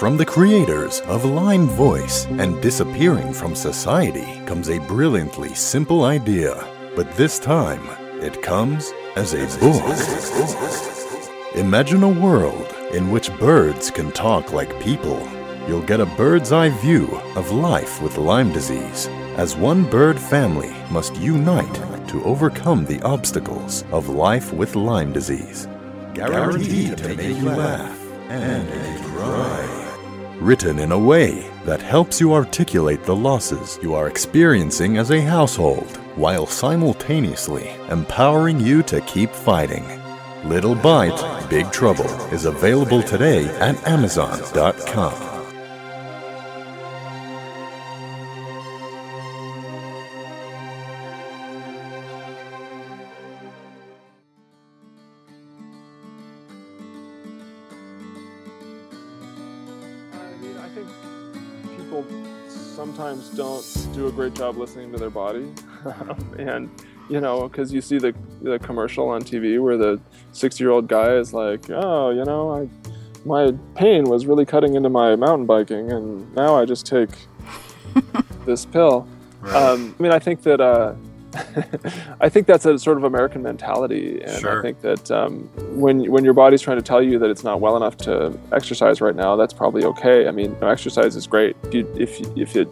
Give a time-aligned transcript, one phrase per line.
[0.00, 6.66] From the creators of Lyme Voice and disappearing from society comes a brilliantly simple idea,
[6.96, 7.86] but this time
[8.22, 9.84] it comes as a book.
[11.54, 15.20] Imagine a world in which birds can talk like people.
[15.68, 19.06] You'll get a bird's eye view of life with Lyme disease,
[19.36, 21.74] as one bird family must unite
[22.08, 25.68] to overcome the obstacles of life with Lyme disease.
[26.14, 29.79] Guaranteed to make you laugh and cry.
[30.40, 35.20] Written in a way that helps you articulate the losses you are experiencing as a
[35.20, 39.84] household while simultaneously empowering you to keep fighting.
[40.42, 45.29] Little Bite, Big Trouble is available today at Amazon.com.
[64.10, 65.52] a great job listening to their body,
[66.38, 66.68] and
[67.08, 70.00] you know, because you see the the commercial on TV where the
[70.32, 72.68] 60 year old guy is like, oh, you know, I
[73.24, 77.10] my pain was really cutting into my mountain biking, and now I just take
[78.46, 79.06] this pill.
[79.54, 80.60] Um, I mean, I think that.
[80.60, 80.94] Uh,
[82.20, 84.58] I think that's a sort of American mentality, and Sure.
[84.58, 85.48] I think that um,
[85.80, 89.00] when when your body's trying to tell you that it's not well enough to exercise
[89.00, 90.26] right now, that's probably okay.
[90.26, 91.56] I mean, exercise is great.
[91.62, 92.68] If you, if if it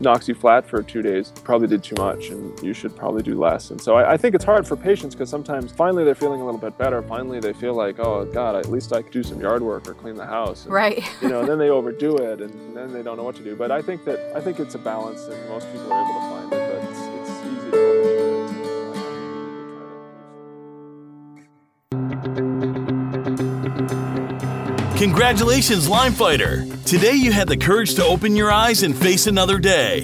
[0.00, 3.38] knocks you flat for two days, probably did too much, and you should probably do
[3.38, 3.70] less.
[3.70, 6.44] And so I, I think it's hard for patients because sometimes finally they're feeling a
[6.44, 7.02] little bit better.
[7.02, 9.94] Finally they feel like, oh God, at least I could do some yard work or
[9.94, 10.64] clean the house.
[10.64, 11.02] And, Right.
[11.20, 13.54] you know, then they overdo it, and then they don't know what to do.
[13.56, 16.26] But I think that I think it's a balance, and most people are able to
[16.30, 16.39] find
[25.00, 26.66] Congratulations, Lyme Fighter!
[26.84, 30.02] Today you had the courage to open your eyes and face another day.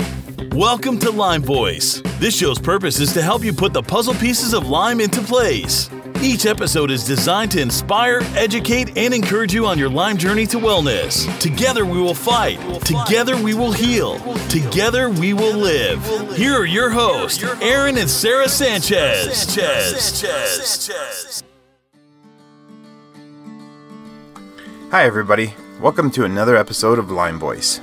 [0.53, 2.01] Welcome to Lyme Voice.
[2.19, 5.91] This show's purpose is to help you put the puzzle pieces of Lime into place.
[6.23, 10.57] Each episode is designed to inspire, educate, and encourage you on your Lyme journey to
[10.57, 11.29] wellness.
[11.41, 12.59] Together we will fight.
[12.87, 14.19] Together we will heal.
[14.49, 16.03] Together we will live.
[16.35, 19.47] Here are your hosts, Aaron and Sarah Sanchez.
[24.93, 25.53] Hi, everybody.
[25.81, 27.81] Welcome to another episode of Lyme Voice.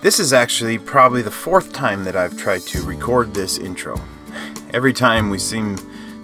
[0.00, 4.00] This is actually probably the fourth time that I've tried to record this intro.
[4.70, 5.76] Every time we seem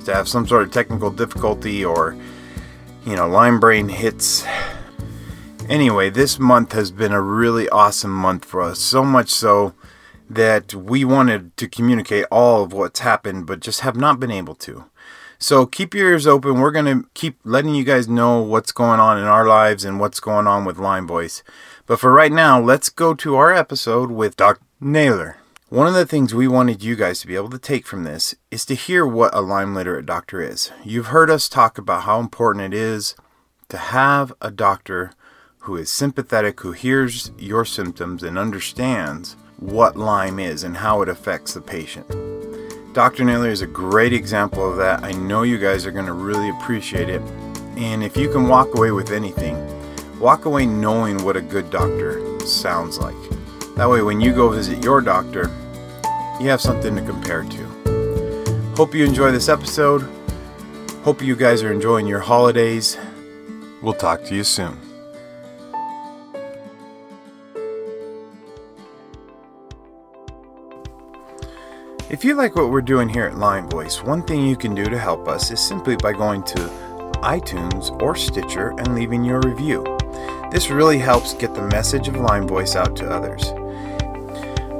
[0.05, 2.17] to have some sort of technical difficulty or,
[3.05, 4.47] you know, Lyme brain hits.
[5.69, 8.79] Anyway, this month has been a really awesome month for us.
[8.79, 9.75] So much so
[10.31, 14.55] that we wanted to communicate all of what's happened, but just have not been able
[14.55, 14.85] to.
[15.39, 16.61] So keep your ears open.
[16.61, 20.01] We're going to keep letting you guys know what's going on in our lives and
[20.01, 21.43] what's going on with Lyme Voice.
[21.87, 24.63] But for right now, let's go to our episode with Dr.
[24.81, 25.37] Naylor.
[25.69, 28.35] One of the things we wanted you guys to be able to take from this
[28.51, 30.71] is to hear what a Lyme literate doctor is.
[30.85, 33.17] You've heard us talk about how important it is
[33.71, 35.13] to have a doctor
[35.61, 41.09] who is sympathetic, who hears your symptoms and understands what Lyme is and how it
[41.09, 42.07] affects the patient.
[42.95, 43.25] Dr.
[43.25, 45.03] Naylor is a great example of that.
[45.03, 47.21] I know you guys are going to really appreciate it.
[47.77, 49.59] And if you can walk away with anything,
[50.21, 53.17] walk away knowing what a good doctor sounds like.
[53.75, 55.51] That way, when you go visit your doctor,
[56.39, 58.75] you have something to compare to.
[58.77, 60.09] Hope you enjoy this episode.
[61.03, 62.97] Hope you guys are enjoying your holidays.
[63.83, 64.84] We'll talk to you soon.
[72.15, 74.85] If you like what we're doing here at Lyme Voice, one thing you can do
[74.85, 76.71] to help us is simply by going to
[77.25, 79.83] iTunes or Stitcher and leaving your review.
[80.53, 83.43] This really helps get the message of Lyme Voice out to others.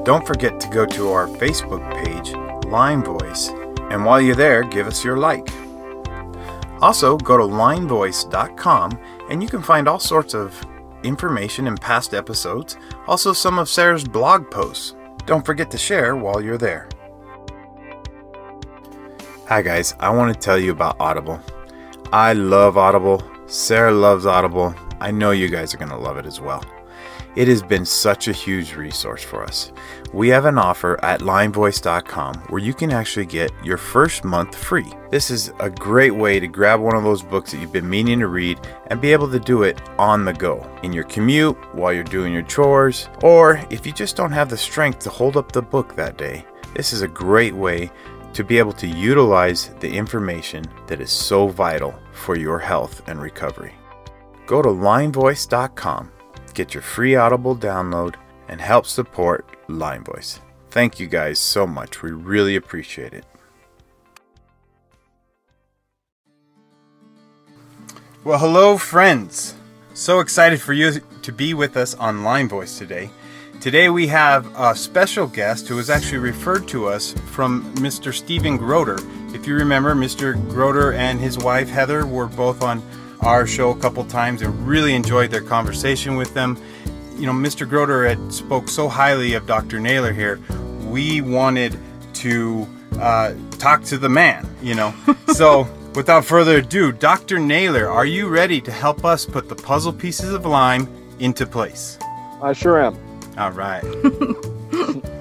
[0.05, 2.35] Don't forget to go to our Facebook page,
[2.71, 3.49] Lyme Voice,
[3.91, 5.49] and while you're there, give us your like.
[6.81, 8.97] Also, go to lymevoice.com
[9.29, 10.65] and you can find all sorts of
[11.03, 12.77] information and past episodes,
[13.09, 14.95] also some of Sarah's blog posts.
[15.27, 16.89] Don't forget to share while you're there.
[19.47, 19.95] Hi, guys.
[20.01, 21.39] I want to tell you about Audible.
[22.15, 23.23] I love Audible.
[23.45, 24.75] Sarah loves Audible.
[25.01, 26.65] I know you guys are going to love it as well.
[27.37, 29.71] It has been such a huge resource for us.
[30.15, 34.91] We have an offer at lymevoice.com where you can actually get your first month free.
[35.11, 38.21] This is a great way to grab one of those books that you've been meaning
[38.21, 41.93] to read and be able to do it on the go in your commute, while
[41.93, 45.53] you're doing your chores, or if you just don't have the strength to hold up
[45.53, 46.47] the book that day.
[46.75, 47.91] This is a great way
[48.35, 53.21] to be able to utilize the information that is so vital for your health and
[53.21, 53.75] recovery.
[54.47, 56.11] Go to lymevoice.com
[56.55, 58.15] get your free Audible download,
[58.49, 60.41] and help support Lyme Voice.
[60.71, 62.03] Thank you guys so much.
[62.03, 63.25] We really appreciate it.
[68.23, 69.55] Well, hello, friends.
[69.93, 73.11] So excited for you to be with us on Lyme Voice today.
[73.61, 78.13] Today we have a special guest who was actually referred to us from Mr.
[78.13, 78.99] Stephen Groder.
[79.35, 80.35] If you remember, Mr.
[80.51, 82.83] Groder and his wife Heather were both on
[83.21, 86.63] our show a couple times and really enjoyed their conversation with them.
[87.17, 87.69] You know, Mr.
[87.69, 89.81] Groder had spoke so highly of Dr.
[89.81, 90.41] Naylor here.
[90.89, 91.79] We wanted
[92.15, 92.69] to
[92.99, 94.95] uh, talk to the man, you know.
[95.35, 97.39] so Without further ado, Dr.
[97.39, 100.89] Naylor, are you ready to help us put the puzzle pieces of Lyme
[101.21, 101.99] into place?
[102.43, 102.99] I sure am.
[103.37, 103.85] All right.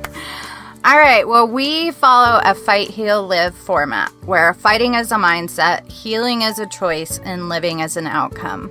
[0.86, 5.89] All right, well, we follow a fight, heal, live format where fighting is a mindset,
[5.89, 8.69] healing is a choice, and living is an outcome.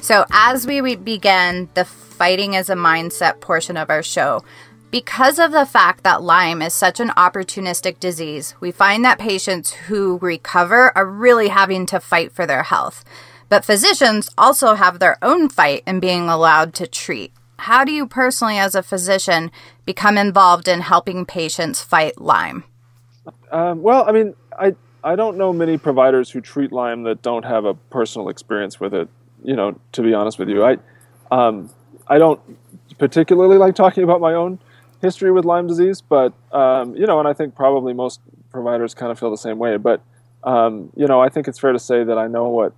[0.00, 4.42] So, as we begin the fighting is a mindset portion of our show,
[4.90, 9.72] because of the fact that Lyme is such an opportunistic disease, we find that patients
[9.72, 13.04] who recover are really having to fight for their health.
[13.50, 17.32] But physicians also have their own fight in being allowed to treat.
[17.60, 19.50] How do you personally, as a physician,
[19.84, 22.64] become involved in helping patients fight Lyme?
[23.52, 24.74] Um, well, I mean, I
[25.04, 28.94] I don't know many providers who treat Lyme that don't have a personal experience with
[28.94, 29.08] it.
[29.44, 30.78] You know, to be honest with you, I
[31.30, 31.70] um,
[32.06, 32.40] I don't
[32.98, 34.58] particularly like talking about my own
[35.02, 38.20] history with Lyme disease, but um, you know, and I think probably most
[38.50, 39.76] providers kind of feel the same way.
[39.76, 40.02] But
[40.44, 42.72] um, you know, I think it's fair to say that I know what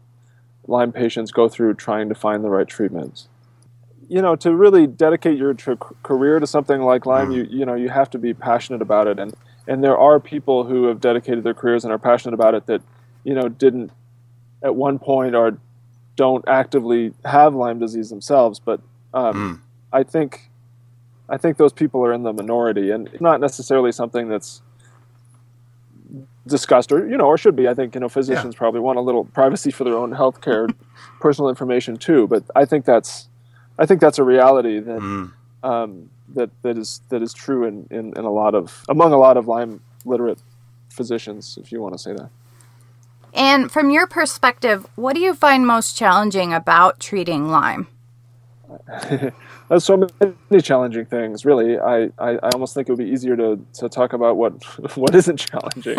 [0.67, 3.29] Lyme patients go through trying to find the right treatments.
[4.13, 5.73] You know, to really dedicate your tr-
[6.03, 7.37] career to something like Lyme, mm.
[7.37, 9.35] you you know, you have to be passionate about it, and
[9.67, 12.83] and there are people who have dedicated their careers and are passionate about it that
[13.25, 13.91] you know didn't
[14.63, 15.59] at one point or
[16.17, 18.81] don't actively have Lyme disease themselves, but
[19.15, 19.61] um, mm.
[19.93, 20.51] I think
[21.29, 24.63] I think those people are in the minority, and it's not necessarily something that's
[26.47, 27.69] discussed or you know or should be.
[27.69, 28.59] I think you know physicians yeah.
[28.59, 30.75] probably want a little privacy for their own healthcare,
[31.21, 32.27] personal information too.
[32.27, 33.29] But I think that's
[33.83, 35.33] I think that's a reality that mm.
[35.65, 39.19] um, that that is that is true in, in, in a lot of among a
[39.19, 40.39] lot of Lyme literate
[40.89, 42.31] physicians, if you want to say that.
[43.35, 47.89] And from your perspective, what do you find most challenging about treating Lyme?
[49.69, 50.07] There's so
[50.51, 51.45] many challenging things.
[51.45, 54.63] Really, I, I, I, almost think it would be easier to, to talk about what
[54.97, 55.99] what isn't challenging.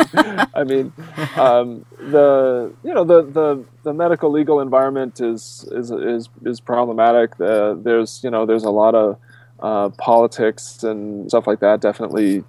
[0.53, 0.93] I mean,
[1.35, 7.39] um, the you know the, the, the medical legal environment is is is, is problematic.
[7.39, 9.17] Uh, there's you know there's a lot of
[9.59, 11.81] uh, politics and stuff like that.
[11.81, 12.43] Definitely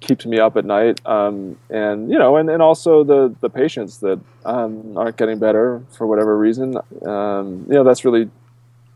[0.00, 1.04] keeps me up at night.
[1.06, 5.82] Um, and you know, and, and also the the patients that um, aren't getting better
[5.90, 6.76] for whatever reason.
[7.06, 8.30] Um, you know, that's really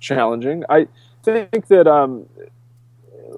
[0.04, 0.64] challenging.
[0.68, 0.86] I
[1.24, 2.26] think that um,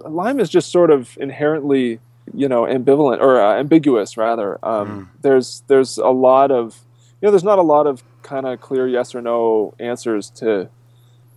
[0.04, 2.00] Lyme is just sort of inherently,
[2.34, 4.58] you know, ambivalent or uh, ambiguous rather.
[4.64, 5.22] Um, mm.
[5.22, 6.84] There's there's a lot of,
[7.20, 10.68] you know, there's not a lot of kind of clear yes or no answers to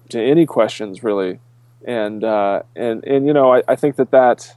[0.10, 1.40] to any questions really,
[1.86, 4.56] and uh, and and you know, I, I think that that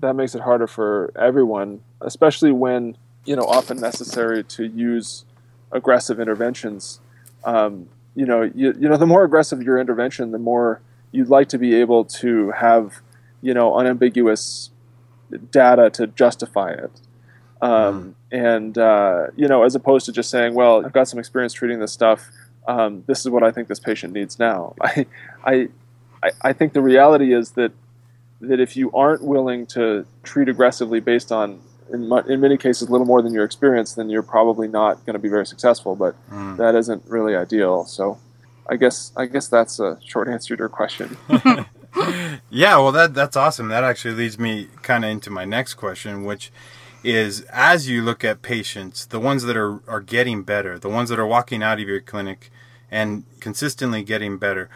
[0.00, 5.24] that makes it harder for everyone, especially when you know often necessary to use
[5.72, 7.00] aggressive interventions.
[7.44, 10.80] Um, you know, you, you know, the more aggressive your intervention, the more
[11.12, 13.00] you'd like to be able to have,
[13.40, 14.70] you know, unambiguous
[15.50, 16.90] data to justify it.
[17.60, 18.38] Um, mm.
[18.38, 21.78] And, uh, you know, as opposed to just saying, well, I've got some experience treating
[21.78, 22.30] this stuff.
[22.66, 24.74] Um, this is what I think this patient needs now.
[24.82, 25.06] I,
[25.44, 27.72] I, I think the reality is that,
[28.40, 32.92] that if you aren't willing to treat aggressively based on in, in many cases a
[32.92, 35.96] little more than your experience, then you're probably not going to be very successful.
[35.96, 36.56] But mm.
[36.56, 37.84] that isn't really ideal.
[37.84, 38.18] So
[38.68, 41.16] I guess I guess that's a short answer to your question.
[42.50, 43.68] yeah, well that that's awesome.
[43.68, 46.50] That actually leads me kind of into my next question, which
[47.04, 51.08] is as you look at patients, the ones that are are getting better, the ones
[51.10, 52.50] that are walking out of your clinic
[52.90, 54.68] and consistently getting better,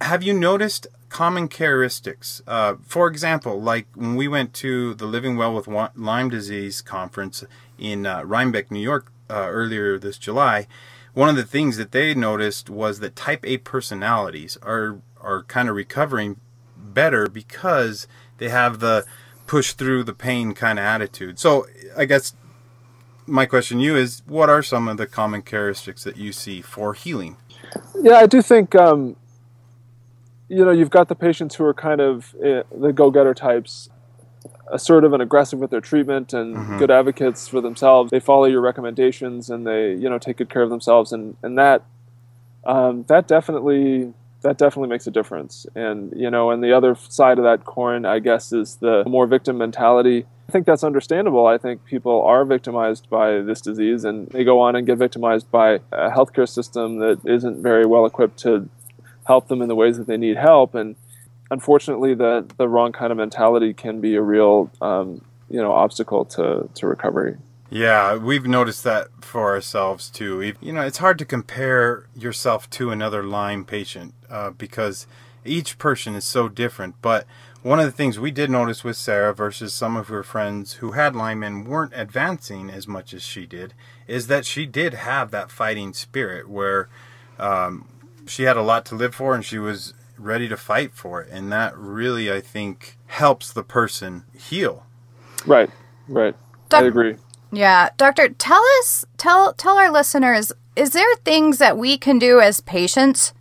[0.00, 2.42] have you noticed common characteristics?
[2.46, 7.44] Uh, for example, like when we went to the Living Well with Lyme Disease conference
[7.78, 10.66] in uh, Rhinebeck, New York, uh, earlier this July,
[11.14, 15.68] one of the things that they noticed was that Type A personalities are are kind
[15.68, 16.40] of recovering
[16.76, 18.06] better because
[18.38, 19.04] they have the
[19.46, 21.38] push through the pain kind of attitude.
[21.38, 22.34] So I guess
[23.26, 26.62] my question to you is, what are some of the common characteristics that you see
[26.62, 27.36] for healing?
[28.00, 29.16] Yeah, I do think um,
[30.48, 33.90] you know you've got the patients who are kind of uh, the go-getter types
[34.70, 36.78] assertive and aggressive with their treatment and mm-hmm.
[36.78, 40.62] good advocates for themselves they follow your recommendations and they you know take good care
[40.62, 41.84] of themselves and and that
[42.66, 44.12] um, that definitely
[44.42, 45.66] that definitely makes a difference.
[45.74, 49.26] And you know, and the other side of that coin, I guess, is the more
[49.26, 50.26] victim mentality.
[50.48, 51.46] I think that's understandable.
[51.46, 55.50] I think people are victimized by this disease, and they go on and get victimized
[55.50, 58.68] by a healthcare system that isn't very well equipped to
[59.28, 60.74] help them in the ways that they need help.
[60.74, 60.96] And
[61.50, 66.24] unfortunately, the the wrong kind of mentality can be a real um, you know obstacle
[66.24, 67.36] to to recovery.
[67.70, 70.54] Yeah, we've noticed that for ourselves too.
[70.60, 75.06] You know, it's hard to compare yourself to another Lyme patient uh, because
[75.44, 76.94] each person is so different.
[77.02, 77.26] But
[77.62, 80.92] one of the things we did notice with Sarah versus some of her friends who
[80.92, 83.74] had Lyme and weren't advancing as much as she did
[84.06, 86.88] is that she did have that fighting spirit where
[87.38, 87.86] um,
[88.30, 91.28] she had a lot to live for and she was ready to fight for it.
[91.30, 94.84] And that really, I think, helps the person heal.
[95.46, 95.70] Right,
[96.08, 96.34] right.
[96.68, 97.16] Doc- I agree.
[97.50, 102.40] Yeah, doctor, tell us, tell tell our listeners, is there things that we can do
[102.40, 103.32] as patients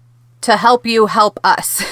[0.41, 1.83] to help you help us?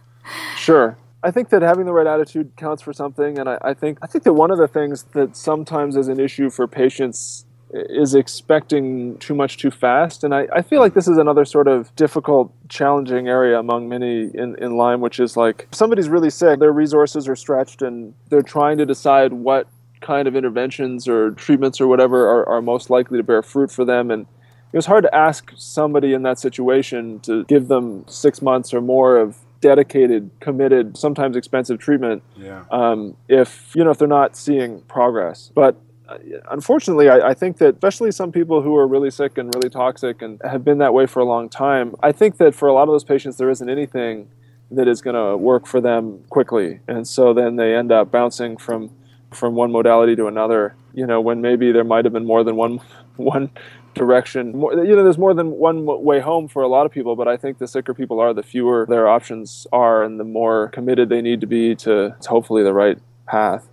[0.56, 0.96] sure.
[1.22, 4.06] I think that having the right attitude counts for something, and I, I, think I
[4.06, 9.16] think that one of the things that sometimes is an issue for patients is expecting
[9.18, 12.52] too much too fast, and I, I feel like this is another sort of difficult,
[12.68, 17.28] challenging area among many in, in Lyme, which is like somebody's really sick, their resources
[17.28, 19.68] are stretched, and they're trying to decide what
[20.00, 23.84] kind of interventions or treatments or whatever are, are most likely to bear fruit for
[23.84, 24.10] them.
[24.10, 24.26] And
[24.72, 28.80] it was hard to ask somebody in that situation to give them six months or
[28.80, 32.22] more of dedicated, committed, sometimes expensive treatment.
[32.36, 32.64] Yeah.
[32.70, 35.76] Um, if you know if they're not seeing progress, but
[36.50, 40.22] unfortunately, I, I, think that especially some people who are really sick and really toxic
[40.22, 42.82] and have been that way for a long time, I think that for a lot
[42.82, 44.28] of those patients, there isn't anything
[44.70, 48.56] that is going to work for them quickly, and so then they end up bouncing
[48.56, 48.90] from
[49.32, 52.56] from one modality to another you know when maybe there might have been more than
[52.56, 52.80] one
[53.16, 53.50] one
[53.94, 54.56] direction.
[54.56, 57.26] More, you know there's more than one way home for a lot of people but
[57.26, 61.08] i think the sicker people are the fewer their options are and the more committed
[61.08, 63.68] they need to be to, to hopefully the right path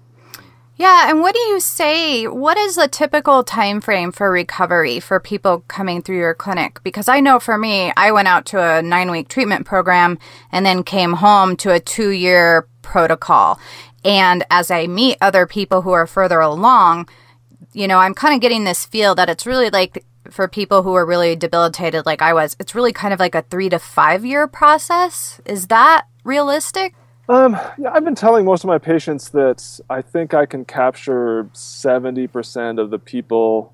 [0.78, 2.28] yeah, and what do you say?
[2.28, 6.82] What is the typical time frame for recovery for people coming through your clinic?
[6.84, 10.20] Because I know for me, I went out to a 9-week treatment program
[10.52, 13.60] and then came home to a 2-year protocol.
[14.06, 17.10] And as I meet other people who are further along,
[17.74, 20.94] you know, I'm kind of getting this feel that it's really like for people who
[20.94, 24.24] are really debilitated, like I was, it's really kind of like a three to five
[24.24, 25.42] year process.
[25.44, 26.94] Is that realistic?
[27.30, 31.50] Um, yeah, I've been telling most of my patients that I think I can capture
[31.54, 33.74] 70% of the people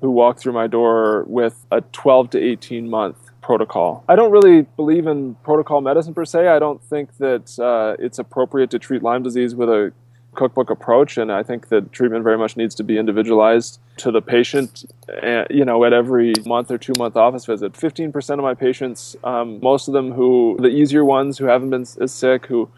[0.00, 4.04] who walk through my door with a 12 to 18 month protocol.
[4.08, 6.46] I don't really believe in protocol medicine per se.
[6.46, 9.92] I don't think that uh, it's appropriate to treat Lyme disease with a
[10.34, 14.20] cookbook approach, and I think that treatment very much needs to be individualized to the
[14.20, 14.84] patient.
[15.22, 17.76] Uh, you know, at every month or two month office visit.
[17.76, 21.70] Fifteen percent of my patients, um, most of them who the easier ones who haven't
[21.70, 22.68] been as sick, who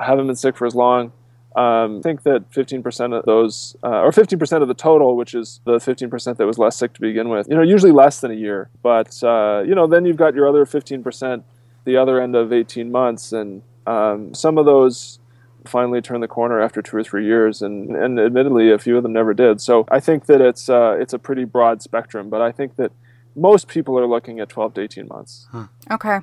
[0.00, 1.12] haven't been sick for as long,
[1.56, 5.60] um, I think that 15% of those, uh, or 15% of the total, which is
[5.64, 8.34] the 15% that was less sick to begin with, you know, usually less than a
[8.34, 8.70] year.
[8.82, 11.44] But, uh, you know, then you've got your other 15%,
[11.84, 13.32] the other end of 18 months.
[13.32, 15.20] And um, some of those
[15.64, 17.62] finally turn the corner after two or three years.
[17.62, 19.60] And, and admittedly, a few of them never did.
[19.60, 22.30] So I think that it's, uh, it's a pretty broad spectrum.
[22.30, 22.90] But I think that
[23.36, 25.46] most people are looking at 12 to 18 months.
[25.88, 26.18] Okay.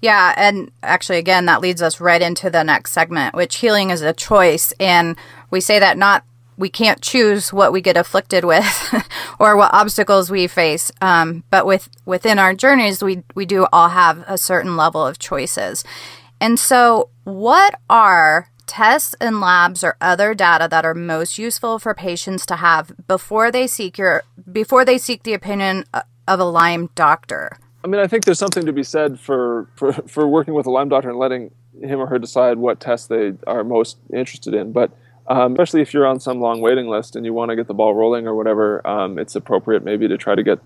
[0.00, 4.02] Yeah, and actually, again, that leads us right into the next segment, which healing is
[4.02, 4.72] a choice.
[4.80, 5.16] And
[5.50, 6.24] we say that not
[6.60, 8.94] we can't choose what we get afflicted with
[9.38, 13.88] or what obstacles we face, um, but with within our journeys, we we do all
[13.88, 15.84] have a certain level of choices.
[16.40, 21.94] And so, what are tests and labs or other data that are most useful for
[21.94, 24.22] patients to have before they seek your
[24.52, 25.84] before they seek the opinion
[26.28, 27.58] of a Lyme doctor?
[27.82, 30.70] I mean, I think there's something to be said for, for, for working with a
[30.70, 34.72] Lyme doctor and letting him or her decide what tests they are most interested in.
[34.72, 34.90] But
[35.28, 37.74] um, especially if you're on some long waiting list and you want to get the
[37.74, 40.58] ball rolling or whatever, um, it's appropriate maybe to try to get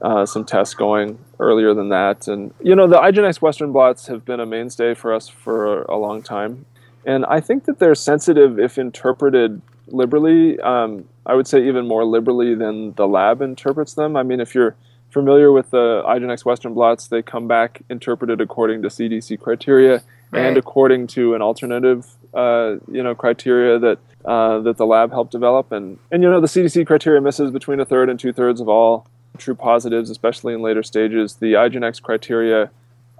[0.00, 2.28] uh, some tests going earlier than that.
[2.28, 5.96] And, you know, the IGeneX Western blots have been a mainstay for us for a
[5.96, 6.66] long time.
[7.06, 10.58] And I think that they're sensitive if interpreted liberally.
[10.60, 14.16] Um, I would say even more liberally than the lab interprets them.
[14.16, 14.76] I mean, if you're
[15.14, 20.02] familiar with the IGeneX Western blots, they come back interpreted according to CDC criteria
[20.32, 20.44] right.
[20.44, 22.04] and according to an alternative,
[22.34, 25.70] uh, you know, criteria that uh, that the lab helped develop.
[25.70, 28.68] And and you know, the CDC criteria misses between a third and two thirds of
[28.68, 29.06] all
[29.38, 31.36] true positives, especially in later stages.
[31.36, 32.70] The IGeneX criteria.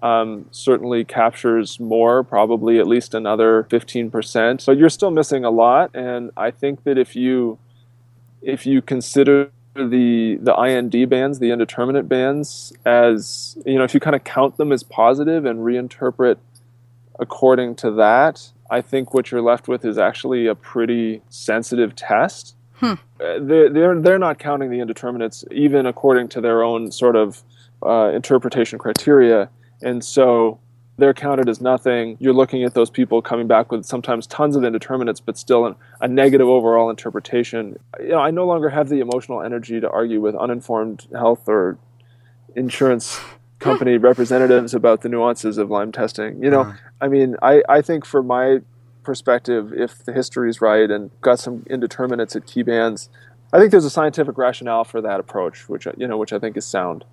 [0.02, 4.66] Um, certainly captures more, probably at least another 15%.
[4.66, 7.58] But you're still missing a lot, and I think that if you
[8.42, 14.00] if you consider the the IND bands, the indeterminate bands, as you know, if you
[14.00, 16.36] kind of count them as positive and reinterpret
[17.18, 22.56] according to that, I think what you're left with is actually a pretty sensitive test.
[22.74, 22.94] Hmm.
[23.20, 27.42] Uh, They're, they're they're not counting the indeterminates even according to their own sort of
[27.84, 29.48] uh, interpretation criteria,
[29.82, 30.58] and so
[30.96, 32.16] they're counted as nothing.
[32.20, 35.74] You're looking at those people coming back with sometimes tons of indeterminates, but still an,
[36.00, 37.78] a negative overall interpretation.
[38.00, 41.78] You know, I no longer have the emotional energy to argue with uninformed health or
[42.54, 43.20] insurance
[43.58, 46.42] company representatives about the nuances of Lyme testing.
[46.42, 48.60] You know, I mean, I, I think for my
[49.02, 53.08] perspective, if the history is right and got some indeterminates at key bands,
[53.52, 56.56] I think there's a scientific rationale for that approach, which you know, which I think
[56.56, 57.04] is sound.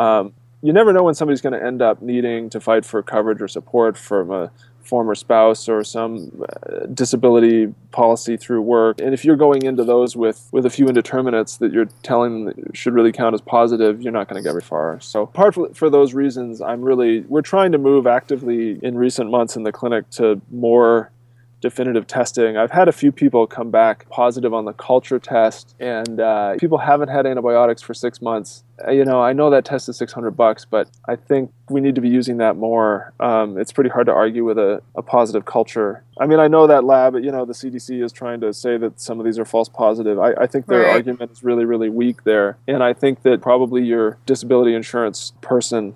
[0.00, 3.40] Um, you never know when somebody's going to end up needing to fight for coverage
[3.40, 4.50] or support from a
[4.88, 9.00] former spouse or some uh, disability policy through work.
[9.00, 12.70] And if you're going into those with, with a few indeterminates that you're telling them
[12.72, 14.98] should really count as positive, you're not going to get very far.
[15.00, 19.30] So, part for, for those reasons, I'm really, we're trying to move actively in recent
[19.30, 21.12] months in the clinic to more
[21.60, 22.56] definitive testing.
[22.56, 26.78] I've had a few people come back positive on the culture test, and uh, people
[26.78, 28.62] haven't had antibiotics for six months.
[28.86, 31.96] Uh, You know, I know that test is 600 bucks, but I think we need
[31.96, 33.12] to be using that more.
[33.18, 36.04] Um, it's pretty hard to argue with a, a positive culture.
[36.20, 39.00] I mean, I know that lab, you know, the CDC is trying to say that
[39.00, 40.18] some of these are false positive.
[40.18, 40.92] I, I think their Right.
[40.92, 42.56] argument is really, really weak there.
[42.68, 45.94] And I think that probably your disability insurance person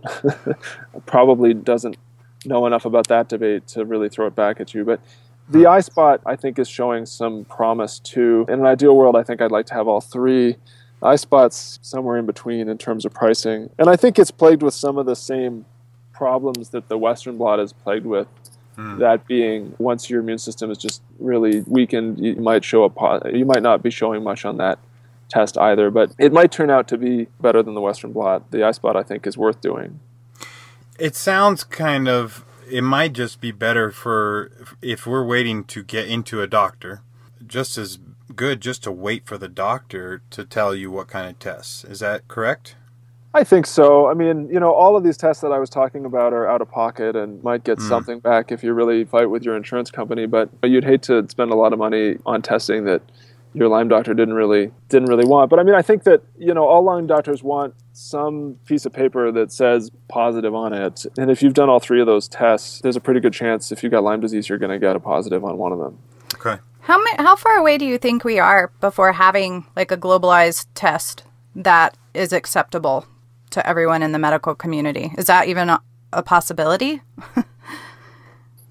[1.06, 1.96] probably doesn't
[2.44, 4.84] know enough about that debate to really throw it back at you.
[4.84, 5.00] But
[5.48, 8.46] the iSpot, I think, is showing some promise too.
[8.48, 10.56] In an ideal world, I think I'd like to have all three.
[11.02, 13.70] iSpot's somewhere in between in terms of pricing.
[13.78, 15.64] And I think it's plagued with some of the same
[16.12, 18.28] problems that the Western blot is plagued with.
[18.76, 18.98] Hmm.
[18.98, 23.44] That being, once your immune system is just really weakened, you might show a you
[23.44, 24.78] might not be showing much on that
[25.28, 25.90] test either.
[25.90, 28.50] But it might turn out to be better than the Western blot.
[28.50, 30.00] The iSpot, I think, is worth doing.
[30.98, 32.44] It sounds kind of.
[32.72, 34.50] It might just be better for
[34.80, 37.02] if we're waiting to get into a doctor,
[37.46, 37.98] just as
[38.34, 41.84] good just to wait for the doctor to tell you what kind of tests.
[41.84, 42.76] Is that correct?
[43.34, 44.10] I think so.
[44.10, 46.60] I mean, you know, all of these tests that I was talking about are out
[46.60, 47.88] of pocket and might get hmm.
[47.88, 50.26] something back if you really fight with your insurance company.
[50.26, 53.02] But you'd hate to spend a lot of money on testing that
[53.54, 55.50] your Lyme doctor didn't really didn't really want.
[55.50, 58.92] But I mean, I think that you know all Lyme doctors want some piece of
[58.92, 61.04] paper that says positive on it.
[61.18, 63.82] And if you've done all three of those tests, there's a pretty good chance if
[63.82, 65.98] you've got Lyme disease, you're going to get a positive on one of them.
[66.34, 66.56] Okay.
[66.80, 70.66] How ma- how far away do you think we are before having like a globalized
[70.74, 73.06] test that is acceptable
[73.50, 75.12] to everyone in the medical community?
[75.18, 75.80] Is that even a,
[76.12, 77.02] a possibility?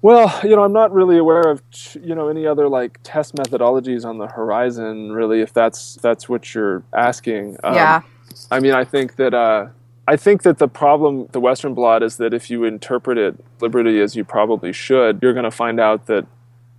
[0.02, 1.62] Well, you know, I'm not really aware of
[1.94, 5.12] you know any other like test methodologies on the horizon.
[5.12, 7.56] Really, if that's that's what you're asking.
[7.62, 8.02] Um, yeah.
[8.50, 9.68] I mean, I think that uh,
[10.08, 14.00] I think that the problem the Western blot is that if you interpret it liberty
[14.00, 16.26] as you probably should, you're going to find out that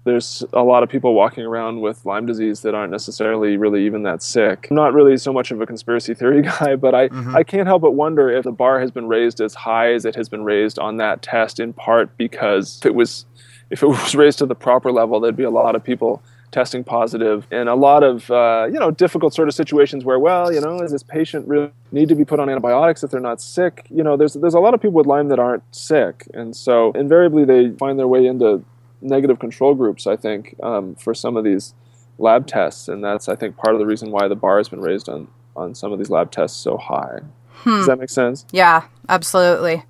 [0.05, 4.03] there's a lot of people walking around with Lyme disease that aren't necessarily really even
[4.03, 4.67] that sick.
[4.69, 7.81] I'm not really so much of a conspiracy theory guy, but I, I can't help
[7.81, 10.77] but wonder if the bar has been raised as high as it has been raised
[10.77, 13.25] on that test in part because if it was
[13.69, 16.83] if it was raised to the proper level, there'd be a lot of people testing
[16.83, 20.61] positive and a lot of uh, you know difficult sort of situations where well you
[20.61, 23.87] know does this patient really need to be put on antibiotics if they're not sick?
[23.89, 26.27] You know there's there's a lot of people with lyme that aren't sick.
[26.33, 28.63] And so invariably they find their way into
[29.03, 31.73] negative control groups i think um, for some of these
[32.17, 34.81] lab tests and that's i think part of the reason why the bar has been
[34.81, 37.19] raised on on some of these lab tests so high
[37.65, 39.83] does that make sense Yeah, absolutely.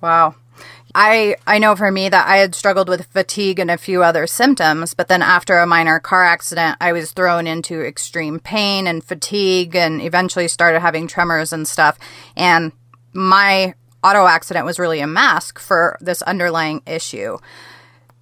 [0.00, 0.36] Wow.
[0.94, 4.26] I I know for me that I had struggled with fatigue and a few other
[4.26, 9.04] symptoms, but then after a minor car accident, I was thrown into extreme pain and
[9.04, 11.98] fatigue and eventually started having tremors and stuff.
[12.36, 12.72] And
[13.12, 17.38] my auto accident was really a mask for this underlying issue.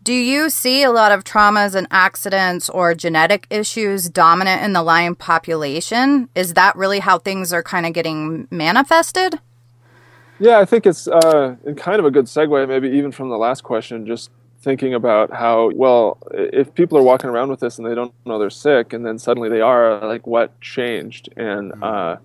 [0.09, 4.83] Do you see a lot of traumas and accidents or genetic issues dominant in the
[4.83, 6.31] Lyme population?
[6.35, 9.38] Is that really how things are kind of getting manifested?
[10.38, 13.64] Yeah, I think it's uh, kind of a good segue, maybe even from the last
[13.64, 14.31] question, just
[14.62, 18.38] thinking about how, well, if people are walking around with this and they don't know
[18.38, 21.29] they're sick and then suddenly they are, like what changed?
[21.37, 22.16] And uh,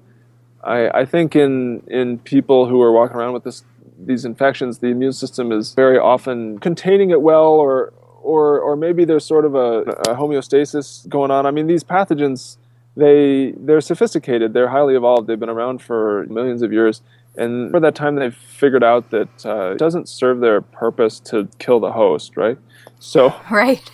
[0.63, 3.65] I, I think in, in people who are walking around with this,
[4.06, 9.06] these infections, the immune system is very often containing it well or, or, or maybe
[9.06, 11.46] there's sort of a, a homeostasis going on.
[11.46, 12.58] I mean, these pathogens,
[12.96, 17.02] they, they're sophisticated, they're highly evolved, they've been around for millions of years.
[17.36, 21.50] And for that time, they've figured out that uh, it doesn't serve their purpose to
[21.58, 22.58] kill the host, right?
[23.00, 23.89] So, Right.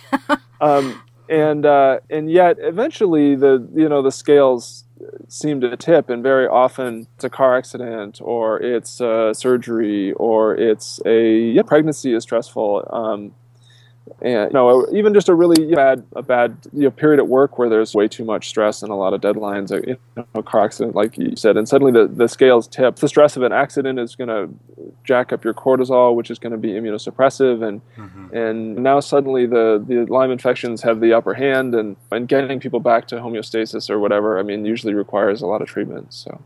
[0.60, 4.84] um, and uh, and yet eventually the you know the scales
[5.28, 9.00] seem to tip, and very often it's a car accident, or it's
[9.34, 12.86] surgery, or it's a yeah, pregnancy is stressful.
[12.90, 13.32] Um,
[14.22, 17.58] and you know, even just a really bad a bad you know, period at work
[17.58, 20.42] where there's way too much stress and a lot of deadlines, a, you know, a
[20.42, 22.96] car accident, like you said, and suddenly the, the scales tip.
[22.96, 24.54] The stress of an accident is going to
[25.04, 28.36] jack up your cortisol, which is going to be immunosuppressive, and mm-hmm.
[28.36, 32.80] and now suddenly the the Lyme infections have the upper hand, and and getting people
[32.80, 36.12] back to homeostasis or whatever, I mean, usually requires a lot of treatment.
[36.12, 36.40] So.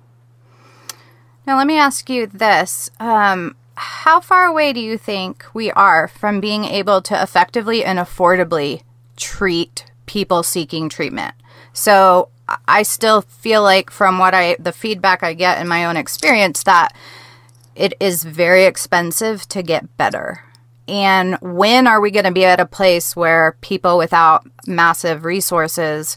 [1.46, 2.90] Now let me ask you this.
[2.98, 7.98] Um, how far away do you think we are from being able to effectively and
[7.98, 8.82] affordably
[9.16, 11.34] treat people seeking treatment?
[11.72, 12.28] So
[12.68, 16.62] I still feel like from what I the feedback I get in my own experience
[16.64, 16.94] that
[17.74, 20.44] it is very expensive to get better.
[20.86, 26.16] And when are we going to be at a place where people without massive resources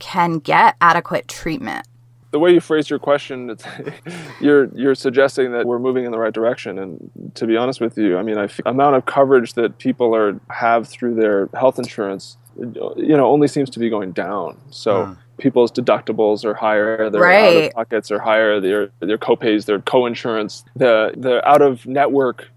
[0.00, 1.86] can get adequate treatment?
[2.30, 3.56] The way you phrased your question,
[4.40, 6.78] you're you're suggesting that we're moving in the right direction.
[6.78, 10.38] And to be honest with you, I mean, the amount of coverage that people are
[10.50, 14.58] have through their health insurance, you know, only seems to be going down.
[14.70, 15.06] So.
[15.06, 15.12] Hmm.
[15.38, 17.56] People's deductibles are higher, their right.
[17.56, 22.48] out of pockets are higher, their their copays, their co-insurance, the the out of network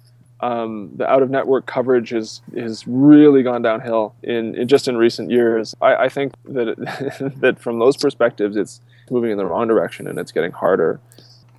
[0.41, 4.97] um, the out of network coverage has has really gone downhill in, in just in
[4.97, 5.75] recent years.
[5.81, 6.77] I, I think that it,
[7.41, 8.81] that from those perspectives, it's
[9.11, 10.99] moving in the wrong direction and it's getting harder.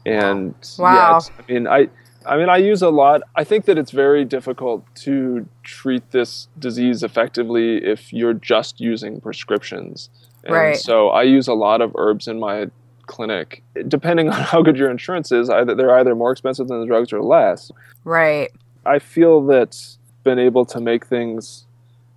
[0.05, 1.89] And wow, yeah, I mean, I
[2.27, 3.23] I mean, I use a lot.
[3.35, 9.21] I think that it's very difficult to treat this disease effectively if you're just using
[9.21, 10.11] prescriptions.
[10.45, 10.77] And right.
[10.77, 12.67] So I use a lot of herbs in my
[13.07, 13.63] clinic.
[13.89, 17.13] Depending on how good your insurance is, either they're either more expensive than the drugs
[17.13, 17.71] or less.
[18.05, 18.51] Right.
[18.85, 19.79] I feel that
[20.25, 21.67] been able to make things,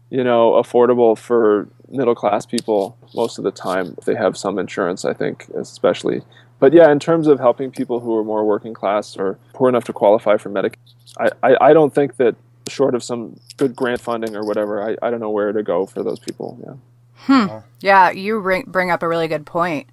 [0.10, 5.06] you know, affordable for middle class people most of the time they have some insurance,
[5.06, 6.22] I think, especially.
[6.60, 9.84] But yeah, in terms of helping people who are more working class or poor enough
[9.86, 10.76] to qualify for Medicaid,
[11.18, 12.36] I, I, I don't think that
[12.70, 15.86] short of some good grant funding or whatever, I, I don't know where to go
[15.86, 16.58] for those people.
[16.66, 16.74] Yeah.
[17.16, 17.58] Hmm.
[17.82, 19.88] Yeah, you bring up a really good point.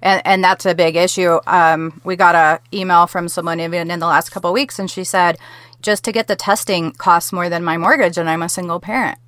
[0.00, 1.40] And, and that's a big issue.
[1.46, 5.02] Um, we got a email from someone even in the last couple weeks, and she
[5.02, 5.38] said,
[5.82, 9.18] just to get the testing costs more than my mortgage and I'm a single parent.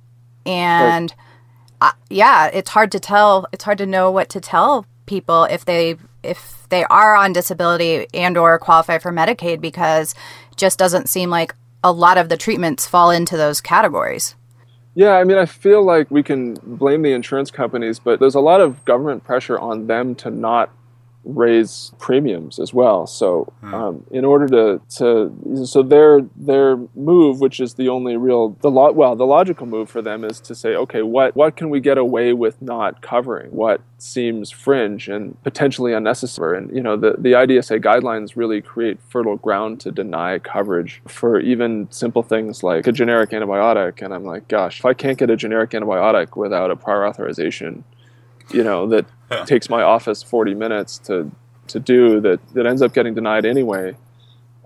[0.45, 1.19] And right.
[2.09, 5.97] Yeah, it's hard to tell, it's hard to know what to tell people if they
[6.23, 10.13] if they are on disability and or qualify for Medicaid because
[10.55, 14.35] just doesn't seem like a lot of the treatments fall into those categories.
[14.93, 18.41] Yeah, I mean, I feel like we can blame the insurance companies, but there's a
[18.41, 20.69] lot of government pressure on them to not
[21.23, 23.05] raise premiums as well.
[23.05, 23.73] So hmm.
[23.73, 28.71] um, in order to, to so their their move, which is the only real the
[28.71, 31.79] lo- well the logical move for them is to say, okay, what what can we
[31.79, 33.51] get away with not covering?
[33.51, 36.57] What seems fringe and potentially unnecessary?
[36.57, 41.39] And you know the the IDSA guidelines really create fertile ground to deny coverage for
[41.39, 44.01] even simple things like a generic antibiotic.
[44.01, 47.83] And I'm like, gosh, if I can't get a generic antibiotic without a prior authorization
[48.53, 49.05] you know that
[49.45, 51.31] takes my office 40 minutes to
[51.67, 53.95] to do that that ends up getting denied anyway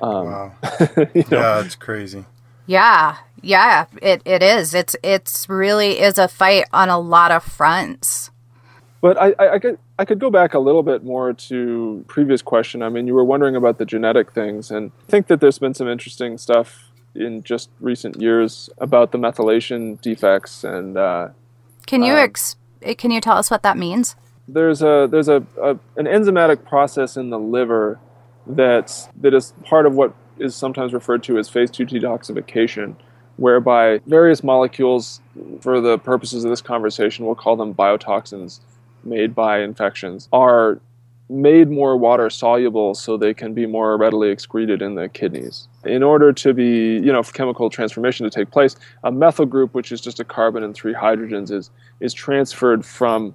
[0.01, 0.55] um, wow.
[1.13, 1.37] you know.
[1.37, 2.25] yeah it's crazy
[2.65, 7.43] yeah yeah it, it is it's it's really is a fight on a lot of
[7.43, 8.31] fronts
[9.05, 12.41] but I, I, I could I could go back a little bit more to previous
[12.41, 12.81] question.
[12.81, 15.75] I mean, you were wondering about the genetic things, and I think that there's been
[15.75, 20.63] some interesting stuff in just recent years about the methylation defects.
[20.63, 21.29] And uh,
[21.85, 22.55] can you um, ex-
[22.97, 24.15] can you tell us what that means?
[24.47, 27.99] There's a there's a, a an enzymatic process in the liver
[28.45, 32.95] that's that is part of what is sometimes referred to as phase two detoxification,
[33.37, 35.21] whereby various molecules,
[35.61, 38.59] for the purposes of this conversation, we'll call them biotoxins
[39.03, 40.79] made by infections, are
[41.27, 45.67] made more water soluble so they can be more readily excreted in the kidneys.
[45.83, 49.73] In order to be, you know, for chemical transformation to take place, a methyl group,
[49.73, 53.33] which is just a carbon and three hydrogens, is is transferred from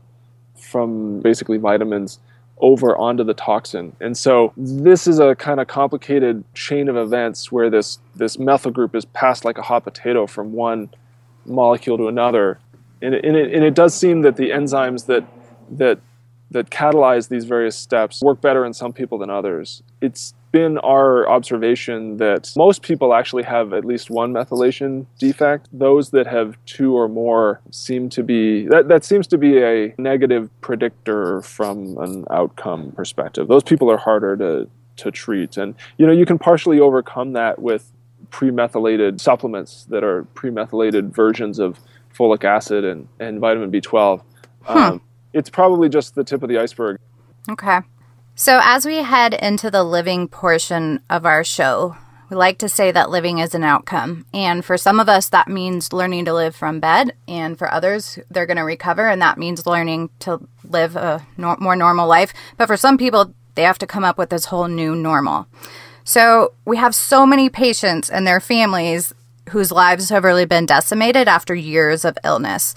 [0.55, 2.21] from basically vitamins
[2.61, 3.97] over onto the toxin.
[4.01, 8.71] And so this is a kind of complicated chain of events where this this methyl
[8.71, 10.91] group is passed like a hot potato from one
[11.45, 12.61] molecule to another.
[13.03, 15.25] And it, and it, and it does seem that the enzymes that
[15.71, 15.99] that
[16.51, 19.83] that catalyze these various steps work better in some people than others.
[20.01, 25.69] It's been our observation that most people actually have at least one methylation defect.
[25.73, 29.95] Those that have two or more seem to be that, that seems to be a
[29.97, 33.47] negative predictor from an outcome perspective.
[33.49, 35.57] Those people are harder to to treat.
[35.57, 37.93] And you know, you can partially overcome that with
[38.31, 41.81] premethylated supplements that are premethylated versions of
[42.17, 44.23] folic acid and, and vitamin B12.
[44.63, 44.79] Huh.
[44.79, 46.99] Um, it's probably just the tip of the iceberg.
[47.49, 47.81] Okay.
[48.35, 51.97] So, as we head into the living portion of our show,
[52.31, 54.25] we like to say that living is an outcome.
[54.33, 57.17] And for some of us, that means learning to live from bed.
[57.27, 59.09] And for others, they're going to recover.
[59.09, 62.33] And that means learning to live a no- more normal life.
[62.57, 65.49] But for some people, they have to come up with this whole new normal.
[66.05, 69.13] So we have so many patients and their families
[69.51, 72.75] whose lives have really been decimated after years of illness.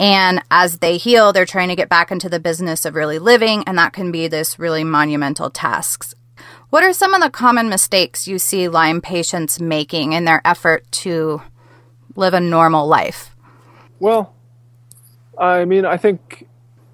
[0.00, 3.64] And as they heal, they're trying to get back into the business of really living,
[3.66, 6.14] and that can be this really monumental tasks.
[6.70, 10.90] What are some of the common mistakes you see Lyme patients making in their effort
[10.92, 11.42] to
[12.14, 13.34] live a normal life?
[13.98, 14.34] Well,
[15.38, 16.46] I mean, I think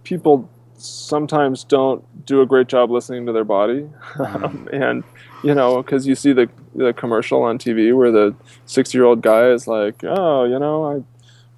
[0.04, 3.88] people sometimes don't do a great job listening to their body,
[4.18, 5.02] um, and
[5.42, 8.34] you know, because you see the the commercial on TV where the
[8.66, 11.02] sixty year old guy is like, oh, you know, I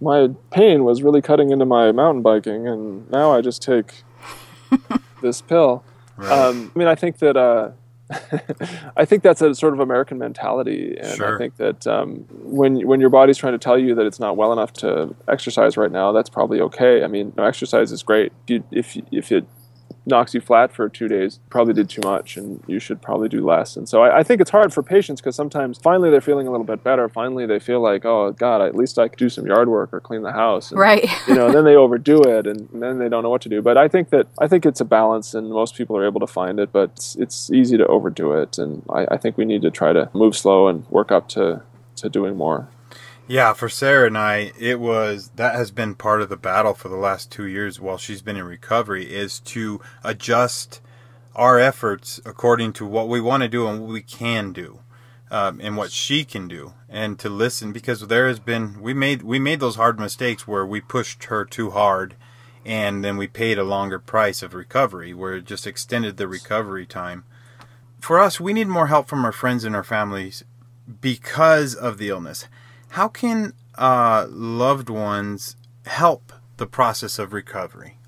[0.01, 4.03] my pain was really cutting into my mountain biking, and now I just take
[5.23, 5.83] this pill.
[6.17, 6.31] Right.
[6.31, 7.71] Um, I mean, I think that uh,
[8.97, 11.35] I think that's a sort of American mentality, and Sure.
[11.35, 14.37] I think that um, when when your body's trying to tell you that it's not
[14.37, 17.03] well enough to exercise right now, that's probably okay.
[17.03, 18.33] I mean, exercise is great.
[18.47, 19.45] You, if if it
[20.07, 23.45] knocks you flat for two days, probably did too much, and you should probably do
[23.45, 23.77] less.
[23.77, 26.51] And so I, I think it's hard for patients because sometimes finally they're feeling a
[26.51, 27.09] little bit better.
[27.09, 30.01] Finally they feel like, oh God, at least I could do some yard work or
[30.01, 30.71] clean the house.
[30.71, 31.09] And, Right.
[31.27, 33.61] you know, then they overdo it, and, and then they don't know what to do.
[33.63, 36.27] But I think that I think it's a balance, and most people are able to
[36.27, 36.71] find it.
[36.73, 39.93] But it's, it's easy to overdo it, and I, I think we need to try
[39.93, 41.63] to move slow and work up to
[41.97, 42.69] to doing more.
[43.29, 46.89] Yeah, for Sarah and I, it was that has been part of the battle for
[46.89, 50.81] the last two years while she's been in recovery is to adjust
[51.35, 54.79] our efforts according to what we want to do and what we can do,
[55.29, 59.23] um, and what she can do, and to listen because there has been we made
[59.23, 62.15] we made those hard mistakes where we pushed her too hard,
[62.65, 66.87] and then we paid a longer price of recovery where it just extended the recovery
[66.87, 67.25] time.
[67.99, 70.45] For us, we need more help from our friends and our families
[71.01, 72.47] because of the illness.
[72.91, 77.99] How can uh, loved ones help the process of recovery?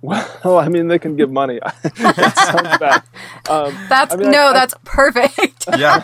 [0.00, 0.26] Well,
[0.58, 1.60] I mean, they can give money.
[1.82, 3.02] that bad.
[3.48, 5.64] Um, That's I mean, no, I- that's perfect.
[5.78, 6.02] Yeah,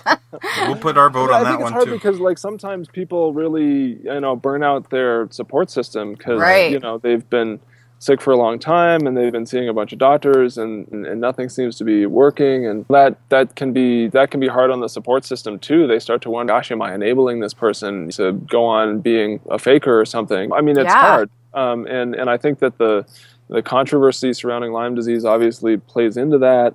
[0.67, 1.93] we'll put our vote I on think that it's one hard too.
[1.93, 6.71] because like sometimes people really you know burn out their support system because Right.
[6.73, 7.61] you know they've been
[8.05, 11.07] sick for a long time and they've been seeing a bunch of doctors and, and,
[11.07, 14.71] and nothing seems to be working and that that can be that can be hard
[14.71, 15.87] on the support system too.
[15.87, 19.59] They start to wonder gosh am i enabling this person to go on being a
[19.59, 20.53] faker or something?
[20.53, 21.01] I mean it's Yeah.
[21.01, 21.31] hard.
[21.55, 23.07] Um, and and i think that the
[23.49, 26.75] the controversy surrounding lyme disease obviously plays into that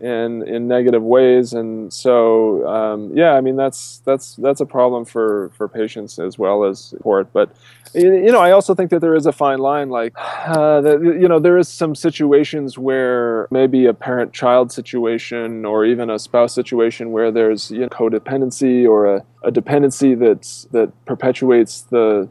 [0.00, 1.52] in in negative ways.
[1.52, 6.38] And so um, yeah i mean that's that's that's a problem for for patients as
[6.38, 7.32] well as support.
[7.32, 7.50] But
[7.94, 11.00] you you know i also think that there is a fine line like uh, that,
[11.02, 16.18] you know there is some situations where maybe a parent child situation or even a
[16.18, 22.28] spouse situation where there's you know, codependency or a, a dependency that's that perpetuates the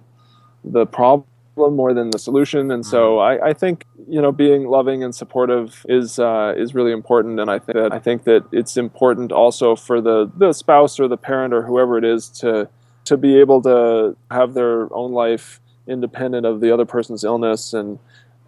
[0.63, 1.25] the problem
[1.55, 2.71] more than the solution.
[2.71, 6.91] And so I, I think you know being loving and supportive is uh, is really
[6.91, 7.39] important.
[7.39, 11.07] And I think that I think that it's important also for the the spouse or
[11.07, 12.69] the parent or whoever it is to
[13.05, 17.99] to be able to have their own life independent of the other person's illness and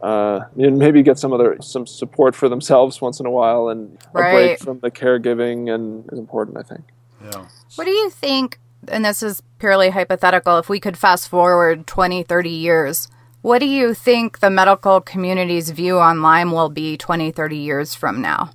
[0.02, 3.70] uh, and maybe get some other some support for themselves once in a while.
[3.70, 6.84] And a break from the caregiving and is important I think.
[7.24, 7.48] Yeah.
[7.76, 12.24] What do you think, and this is purely hypothetical, if we could fast forward 20,
[12.24, 13.08] 30 years,
[13.42, 17.96] what do you think the medical community's view on Lyme will be 20, 30 years
[17.96, 18.52] from now?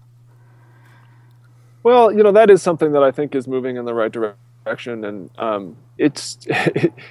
[1.83, 5.05] Well, you know that is something that I think is moving in the right direction,
[5.05, 6.39] and um, it's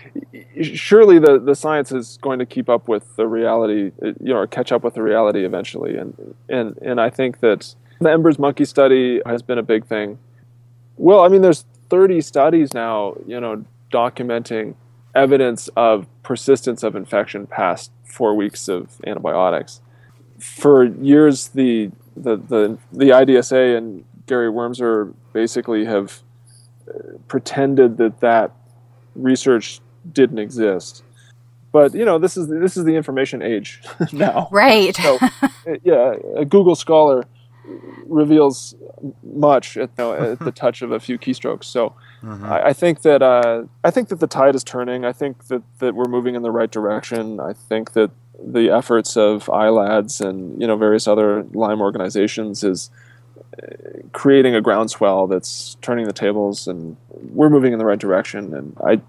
[0.61, 4.47] surely the the science is going to keep up with the reality, you know, or
[4.47, 8.63] catch up with the reality eventually, and and and I think that the Embers monkey
[8.63, 10.17] study has been a big thing.
[10.95, 14.75] Well, I mean, there's 30 studies now, you know, documenting
[15.13, 19.81] evidence of persistence of infection past four weeks of antibiotics.
[20.39, 26.21] For years, the the the, the IDSA and Gary Wormser basically have
[26.87, 28.51] uh, pretended that that
[29.13, 29.81] research
[30.13, 31.03] didn't exist.
[31.73, 33.81] But you know, this is this is the information age
[34.13, 34.47] now.
[34.49, 34.95] Right.
[34.95, 35.19] So,
[35.83, 37.25] yeah, a Google Scholar
[38.05, 38.75] reveals
[39.23, 41.65] much at, you know, at the touch of a few keystrokes.
[41.65, 45.05] So, I, I think that uh, I think that the tide is turning.
[45.05, 47.39] I think that, that we're moving in the right direction.
[47.39, 48.11] I think that
[48.43, 52.89] the efforts of ILADS and you know various other Lyme organizations is
[53.61, 53.65] uh,
[54.13, 58.53] creating a groundswell that's turning the tables, and we're moving in the right direction.
[58.53, 59.01] And I,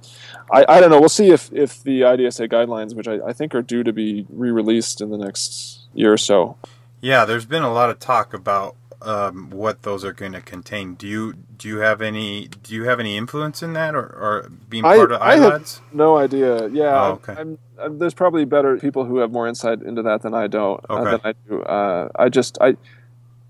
[0.51, 0.99] I, I don't know.
[0.99, 4.27] We'll see if, if the IDSA guidelines, which I, I think are due to be
[4.31, 6.57] re-released in the next year or so,
[7.03, 10.95] Yeah, there's been a lot of talk about um, what those are going to contain.
[10.95, 14.49] Do you do you have any do you have any influence in that, or, or
[14.69, 16.69] being I, part of I have no idea.
[16.69, 17.35] Yeah, Oh, okay.
[17.37, 20.81] I'm, I'm, there's probably better people who have more insight into that than I don't.
[20.89, 21.11] Uh, Okay.
[21.11, 21.63] than I do.
[21.63, 22.77] Uh, I just I,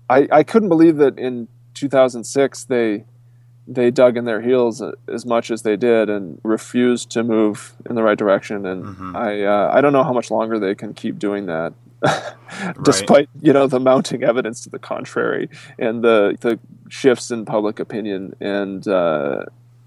[0.09, 3.05] I I couldn't believe that in 2006 they
[3.67, 7.95] they dug in their heels as much as they did and refused to move in
[7.95, 8.65] the right direction.
[8.65, 9.15] And Mhm.
[9.15, 11.73] I uh, I don't know how much longer they can keep doing that.
[12.83, 17.79] Despite you know the mounting evidence to the contrary and the the shifts in public
[17.79, 19.45] opinion and uh,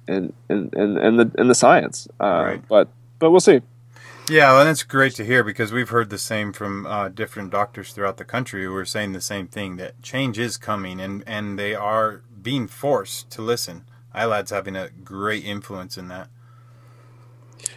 [0.09, 2.69] and, and and and the and the science, uh, Right.
[2.69, 3.61] but but we'll see.
[4.29, 7.93] Yeah, and it's great to hear because we've heard the same from uh, different doctors
[7.93, 11.57] throughout the country who are saying the same thing that change is coming and, and
[11.57, 13.85] they are being forced to listen.
[14.17, 16.29] ILADS having a great influence in that.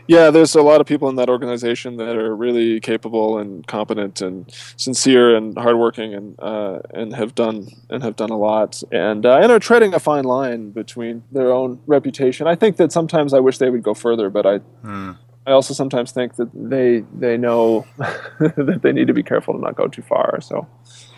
[0.09, 4.21] Yeah, there's a lot of people in that organization that are really capable and competent
[4.21, 9.23] and sincere and hardworking and uh, and have done and have done a lot and
[9.23, 12.47] uh, and are treading a fine line between their own reputation.
[12.47, 15.11] I think that sometimes I wish they would go further, but I Hmm.
[15.45, 17.85] I also sometimes think that they they know
[18.39, 20.41] that they need to be careful to not go too far.
[20.41, 20.65] So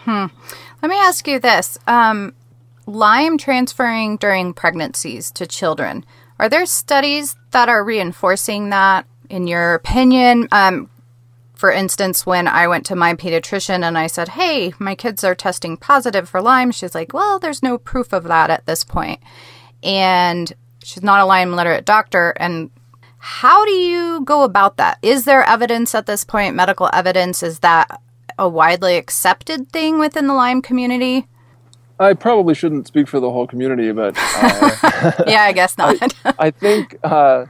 [0.05, 1.77] Let me ask you this.
[1.87, 2.33] Um,
[2.87, 6.03] Lyme transferring during pregnancies to children.
[6.41, 10.47] Are there studies that are reinforcing that, in your opinion?
[10.51, 10.89] Um,
[11.53, 15.35] for instance, when I went to my pediatrician and I said, Hey, my kids are
[15.35, 19.19] testing positive for Lyme, she's like, Well, there's no proof of that at this point.
[19.83, 20.51] And
[20.83, 22.33] she's not a Lyme literate doctor.
[22.37, 22.71] And
[23.19, 24.97] how do you go about that?
[25.03, 27.43] Is there evidence at this point, medical evidence?
[27.43, 28.01] Is that
[28.39, 31.27] a widely accepted thing within the Lyme community?
[32.01, 36.15] I probably shouldn't speak for the whole community, but uh, yeah, I guess not.
[36.39, 37.45] I think uh,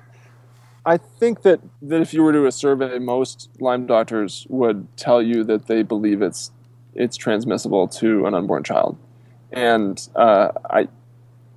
[0.86, 4.88] I think that, that if you were to do a survey, most Lyme doctors would
[4.98, 6.52] tell you that they believe it's
[6.94, 8.98] it's transmissible to an unborn child,
[9.52, 10.88] and uh, I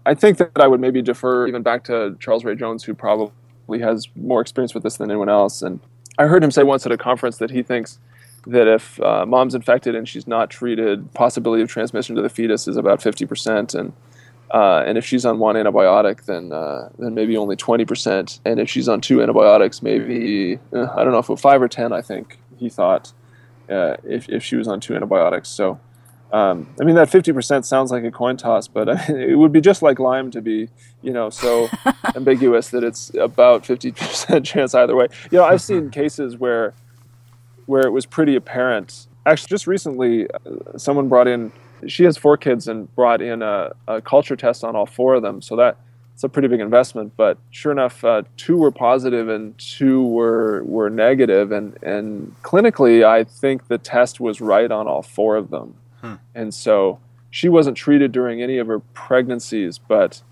[0.07, 3.81] I think that I would maybe defer even back to Charles Ray Jones, who probably
[3.81, 5.63] has more experience with this than anyone else.
[5.63, 5.81] And
[6.19, 7.99] I heard him say once at a conference that he thinks
[8.47, 12.69] that if uh, mom's infected and she's not treated, possibility of transmission to the fetus
[12.69, 13.93] is about fifty percent, and
[14.51, 18.41] uh, and if she's on one antibiotic, then uh, then maybe only twenty percent.
[18.45, 21.93] And if she's on two antibiotics, maybe uh, I don't know if five or ten.
[21.93, 23.13] I think he thought
[23.71, 25.49] uh, if if she was on two antibiotics.
[25.49, 25.81] So
[26.33, 29.39] um, I mean that fifty percent sounds like a coin toss, but I mean, it
[29.39, 30.69] would be just like Lyme to be
[31.03, 31.69] you know so
[32.17, 35.09] ambiguous that it's about fifty percent chance either way.
[35.31, 36.75] You know I've seen cases where
[37.67, 39.07] where it was pretty apparent.
[39.27, 41.53] Actually, just recently, uh, someone brought in.
[41.87, 45.23] She has four kids and brought in a, a culture test on all four of
[45.23, 45.43] them.
[45.43, 45.77] So that
[46.15, 47.13] it's a pretty big investment.
[47.17, 51.53] But sure enough, uh, two were positive and two were were negative.
[51.53, 55.75] And and clinically, I think the test was right on all four of them.
[56.35, 56.99] And so
[57.31, 60.23] she wasn't treated during any of her pregnancies, but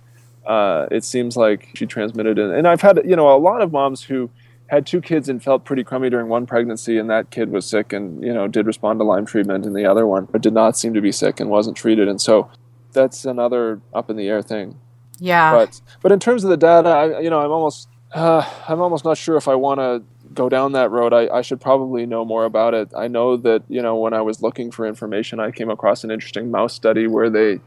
[0.47, 2.51] uh, it seems like she transmitted it.
[2.51, 4.31] And I've had you know a lot of moms who
[4.73, 7.93] had two kids and felt pretty crummy during one pregnancy, and that kid was sick
[7.93, 10.95] and you know did respond to Lyme treatment, and the other one did not seem
[10.95, 12.51] to be sick and wasn't treated, and so
[12.93, 14.79] that's another up in the air thing.
[15.19, 15.53] yeah.
[15.53, 19.05] But but in terms of the data, I, you know, I'm almost uh, I'm almost
[19.05, 21.13] not sure if I want to go down that road.
[21.13, 22.93] I, I should probably know more about it.
[22.97, 26.11] I know that you know when I was looking for information, I came across an
[26.11, 27.61] interesting mouse study where they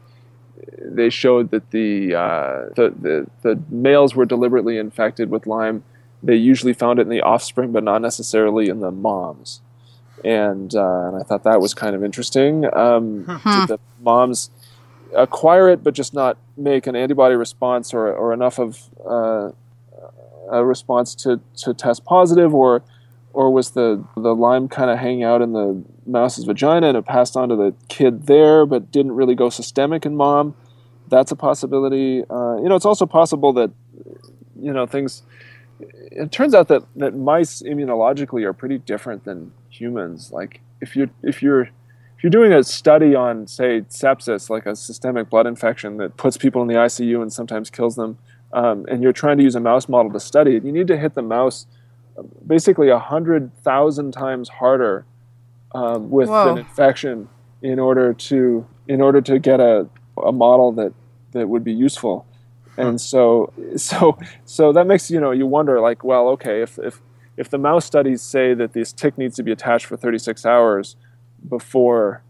[0.80, 5.84] they showed that the, uh, the the the males were deliberately infected with Lyme.
[6.22, 9.60] They usually found it in the offspring, but not necessarily in the moms.
[10.24, 12.64] And uh, and I thought that was kind of interesting.
[12.74, 14.50] Um, Did the moms
[15.14, 19.50] acquire it, but just not make an antibody response or, or enough of uh,
[20.50, 22.82] a response to, to test positive, or
[23.32, 27.04] or was the the Lyme kind of hanging out in the mouse's vagina and it
[27.04, 30.54] passed on to the kid there, but didn't really go systemic in mom?
[31.08, 32.24] That's a possibility.
[32.28, 33.70] Uh, you know, it's also possible that
[34.60, 35.22] you know things.
[35.80, 40.32] It turns out that, that mice immunologically are pretty different than humans.
[40.32, 41.62] Like if you if you're
[42.16, 46.38] if you're doing a study on, say, sepsis, like a systemic blood infection that puts
[46.38, 48.16] people in the ICU and sometimes kills them,
[48.54, 50.96] um, and you're trying to use a mouse model to study it, you need to
[50.96, 51.66] hit the mouse
[52.18, 55.04] uh, basically a hundred thousand times harder
[55.72, 56.52] um, with Whoa.
[56.52, 57.28] an infection
[57.60, 59.86] in order to in order to get a,
[60.24, 60.94] a model that
[61.32, 62.26] that would be useful.
[62.76, 67.00] And so so so that makes you know you wonder like well okay if if
[67.36, 70.96] if the mouse studies say that this tick needs to be attached for 36 hours
[71.48, 72.22] before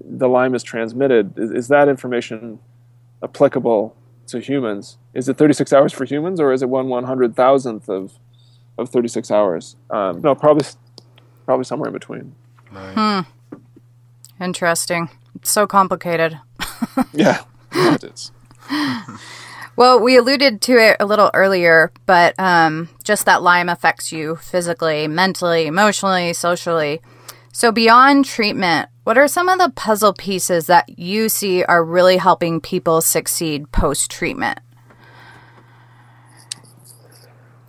[0.00, 2.60] the Lyme is transmitted, is, is that information
[3.22, 3.96] applicable
[4.28, 4.98] to humans?
[5.14, 8.18] Is it 36 hours for humans, or is it one one hundred thousandth of
[8.78, 9.76] of 36 hours?
[9.90, 10.66] Um, no, probably
[11.44, 12.34] probably somewhere in between.
[12.72, 13.24] Right.
[14.40, 15.10] Interesting.
[15.34, 16.40] It's so complicated.
[17.12, 17.42] yeah,
[17.74, 18.32] yeah, it is.
[19.74, 24.36] Well, we alluded to it a little earlier, but um, just that Lyme affects you
[24.36, 27.00] physically, mentally, emotionally, socially.
[27.52, 32.18] So, beyond treatment, what are some of the puzzle pieces that you see are really
[32.18, 34.60] helping people succeed post treatment?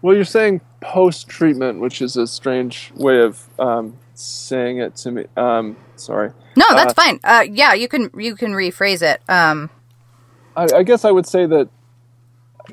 [0.02, 5.12] Well, you're saying post treatment, which is a strange way of um, saying it to
[5.12, 5.26] me.
[5.38, 6.32] Um, sorry.
[6.58, 7.20] No, that's uh, fine.
[7.24, 9.22] Uh, yeah, you can you can rephrase it.
[9.30, 9.70] Um,
[10.56, 11.70] I, I guess I would say that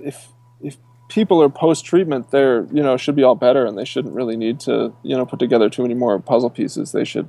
[0.02, 0.28] if
[0.62, 0.76] if
[1.08, 4.36] people are post treatment, they're you know should be all better, and they shouldn't really
[4.36, 6.92] need to you know put together too many more puzzle pieces.
[6.92, 7.28] They should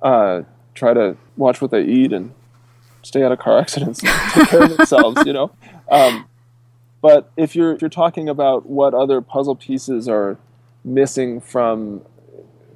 [0.00, 0.42] uh,
[0.74, 2.32] try to watch what they eat and
[3.02, 5.24] stay out of car accidents, and take care of themselves.
[5.26, 5.50] You know.
[5.90, 6.26] Um,
[7.02, 10.38] but if you're if you're talking about what other puzzle pieces are
[10.84, 12.00] missing from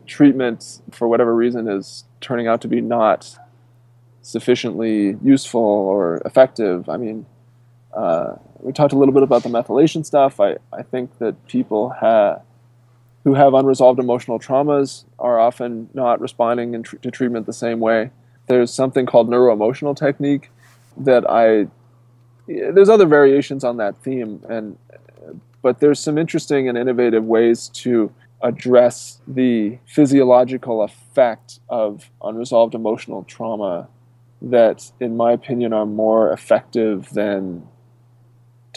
[0.06, 3.38] treatment for whatever reason is turning out to be not
[4.20, 7.24] sufficiently useful or effective, I mean,
[7.96, 10.38] uh, we talked a little bit about the methylation stuff.
[10.38, 12.40] I, I think that people ha-
[13.24, 18.10] who have unresolved emotional traumas are often not responding tr- to treatment the same way.
[18.48, 20.50] There's something called neuroemotional technique
[20.98, 21.68] that I
[22.46, 24.78] there's other variations on that theme and
[25.62, 33.24] but there's some interesting and innovative ways to address the physiological effect of unresolved emotional
[33.24, 33.88] trauma
[34.40, 37.66] that in my opinion are more effective than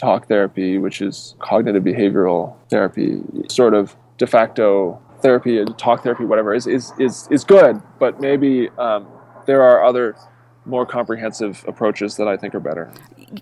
[0.00, 6.24] talk therapy, which is cognitive behavioral therapy, sort of de facto therapy and talk therapy,
[6.24, 7.80] whatever, is is is, is good.
[7.98, 9.06] But maybe um,
[9.46, 10.16] there are other
[10.64, 12.90] more comprehensive approaches that I think are better.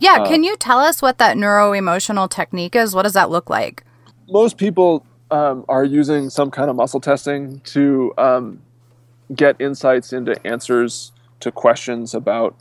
[0.01, 2.95] Yeah, uh, can you tell us what that neuro emotional technique is?
[2.95, 3.85] What does that look like?
[4.29, 8.61] Most people um, are using some kind of muscle testing to um,
[9.35, 12.57] get insights into answers to questions about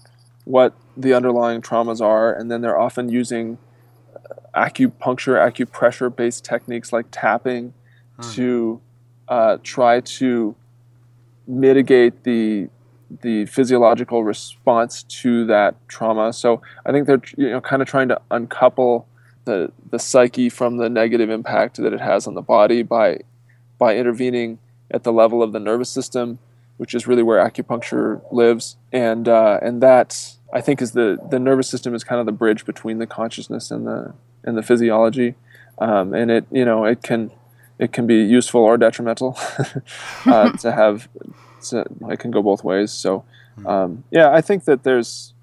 [0.46, 3.58] what the underlying traumas are, and then they're often using
[4.58, 7.74] acupuncture, acupressure based techniques like tapping
[8.20, 8.32] hmm.
[8.32, 8.82] to
[9.28, 10.56] uh, try to
[11.48, 12.70] mitigate the
[13.22, 16.34] the physiological response to that trauma.
[16.34, 19.08] So I think they're you know kind of trying to uncouple
[19.46, 23.20] the the psyche from the negative impact that it has on the body by
[23.78, 24.60] by intervening
[24.92, 26.40] at the level of the nervous system,
[26.78, 31.40] which is really where acupuncture lives, and uh, and that I think is the the
[31.40, 34.14] nervous system is kind of the bridge between the consciousness and the
[34.48, 35.36] and the physiology,
[35.78, 37.30] um, and it you know it can
[37.78, 39.38] it can be useful or detrimental
[40.26, 41.08] uh, to have.
[41.70, 42.92] To, it can go both ways.
[42.92, 43.26] So
[43.56, 43.68] hmm.
[43.68, 45.34] um, yeah, I think that there's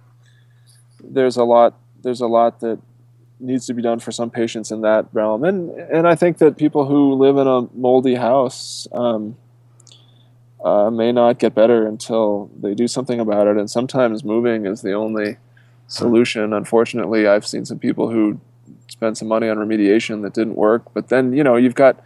[1.03, 2.79] there's a lot there's a lot that
[3.41, 6.57] needs to be done for some patients in that realm, and and I think that
[6.57, 8.89] people who live in a moldy house.
[8.93, 9.37] Um,
[10.65, 13.59] uh, may not get better until they do something about it.
[13.59, 15.37] And sometimes moving is the only
[15.89, 16.55] solution.
[16.55, 18.41] Unfortunately, I've seen some people who
[18.89, 20.93] spend some money on remediation that didn't work.
[20.95, 22.01] But then, you know, you've got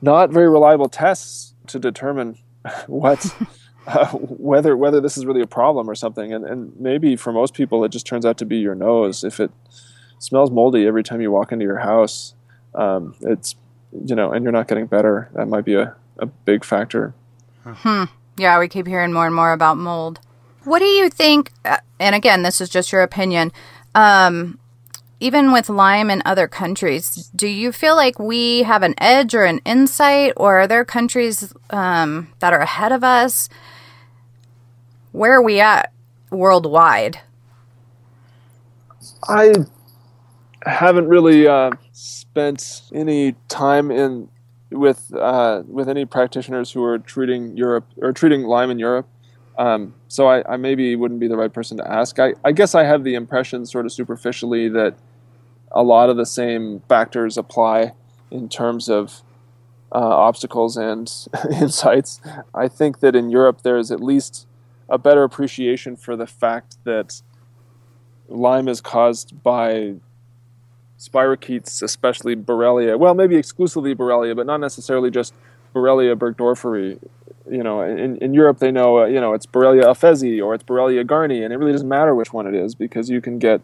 [0.00, 2.38] not very reliable tests to determine
[2.86, 3.34] what
[3.86, 6.32] uh, whether whether this is really a problem or something.
[6.32, 9.24] And and maybe for most people, it just turns out to be your nose.
[9.24, 9.50] If it
[10.18, 12.34] smells moldy every time you walk into your house,
[12.74, 13.54] um, it's
[14.06, 15.30] you know, and you're not getting better.
[15.34, 17.14] That might be a, a big factor.
[17.64, 18.04] Hmm.
[18.36, 20.20] Yeah, we keep hearing more and more about mold.
[20.64, 21.52] What do you think?
[21.64, 23.52] Uh, and again, this is just your opinion.
[23.94, 24.58] Um,
[25.20, 29.44] even with Lyme in other countries, do you feel like we have an edge or
[29.44, 33.48] an insight, or are there countries um, that are ahead of us?
[35.12, 35.92] Where are we at
[36.30, 37.20] worldwide?
[39.28, 39.52] I
[40.64, 44.28] haven't really uh, spent any time in
[44.70, 49.08] with uh, with any practitioners who are treating Europe or treating Lyme in Europe.
[49.58, 52.20] Um, so I, I, maybe wouldn't be the right person to ask.
[52.20, 54.94] I, I guess I have the impression, sort of superficially, that
[55.72, 57.92] a lot of the same factors apply
[58.30, 59.22] in terms of
[59.92, 61.10] uh, obstacles and
[61.52, 62.20] insights.
[62.54, 64.46] I think that in Europe there's at least
[64.88, 67.22] a better appreciation for the fact that
[68.28, 69.94] Lyme is caused by
[70.98, 72.98] spirochetes, especially Borrelia.
[72.98, 75.34] Well, maybe exclusively Borrelia, but not necessarily just
[75.74, 76.98] Borrelia burgdorferi.
[77.50, 80.64] You know, in, in Europe they know, uh, you know, it's Borrelia afzelii or it's
[80.64, 83.62] Borrelia garinii, and it really doesn't matter which one it is because you can get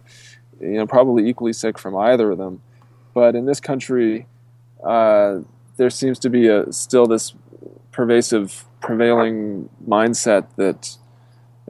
[0.60, 2.62] you know, probably equally sick from either of them.
[3.12, 4.26] But in this country,
[4.82, 5.40] uh,
[5.76, 7.34] there seems to be a, still this
[7.92, 10.96] pervasive, prevailing mindset that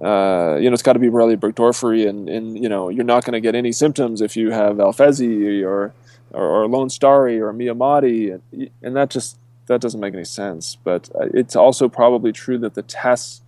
[0.03, 3.24] uh, you know it's got to be Borrelia burgdorferi, and, and you know you're not
[3.24, 5.95] going to get any symptoms if you have Afzelii or
[6.30, 10.76] or, or lonestari or miyamotoi, and, and that just that doesn't make any sense.
[10.82, 13.43] But uh, it's also probably true that the tests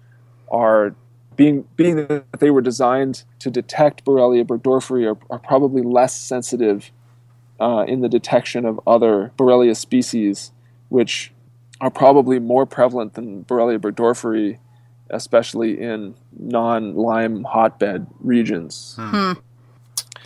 [0.51, 0.95] are
[1.37, 6.91] being being that they were designed to detect Borrelia burgdorferi are, are probably less sensitive
[7.61, 10.53] uh, in the detection of other Borrelia species,
[10.89, 11.32] which
[11.80, 14.59] are probably more prevalent than Borrelia burgdorferi,
[15.11, 18.97] especially in non-Lyme hotbed regions.
[18.99, 19.32] Hmm.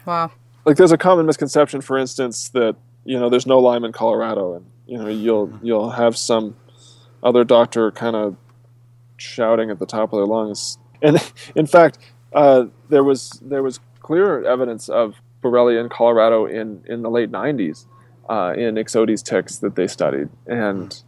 [0.06, 0.30] Wow.
[0.64, 4.54] Like there's a common misconception, for instance, that you know there's no Lyme in Colorado,
[4.54, 6.56] and you know you'll you'll have some
[7.22, 8.36] other doctor kind of
[9.16, 10.78] shouting at the top of their lungs.
[11.02, 11.18] And
[11.54, 11.98] in fact,
[12.32, 17.30] uh, there was there was clear evidence of Borrelia in Colorado in, in the late
[17.30, 17.86] 90s
[18.28, 21.02] uh, in Ixodes ticks that they studied, and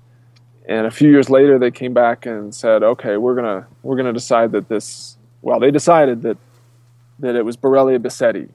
[0.68, 4.12] and a few years later they came back and said, okay, we're gonna we're gonna
[4.12, 5.16] decide that this.
[5.40, 6.36] Well, they decided that
[7.18, 8.48] that it was Borrelia bissetii,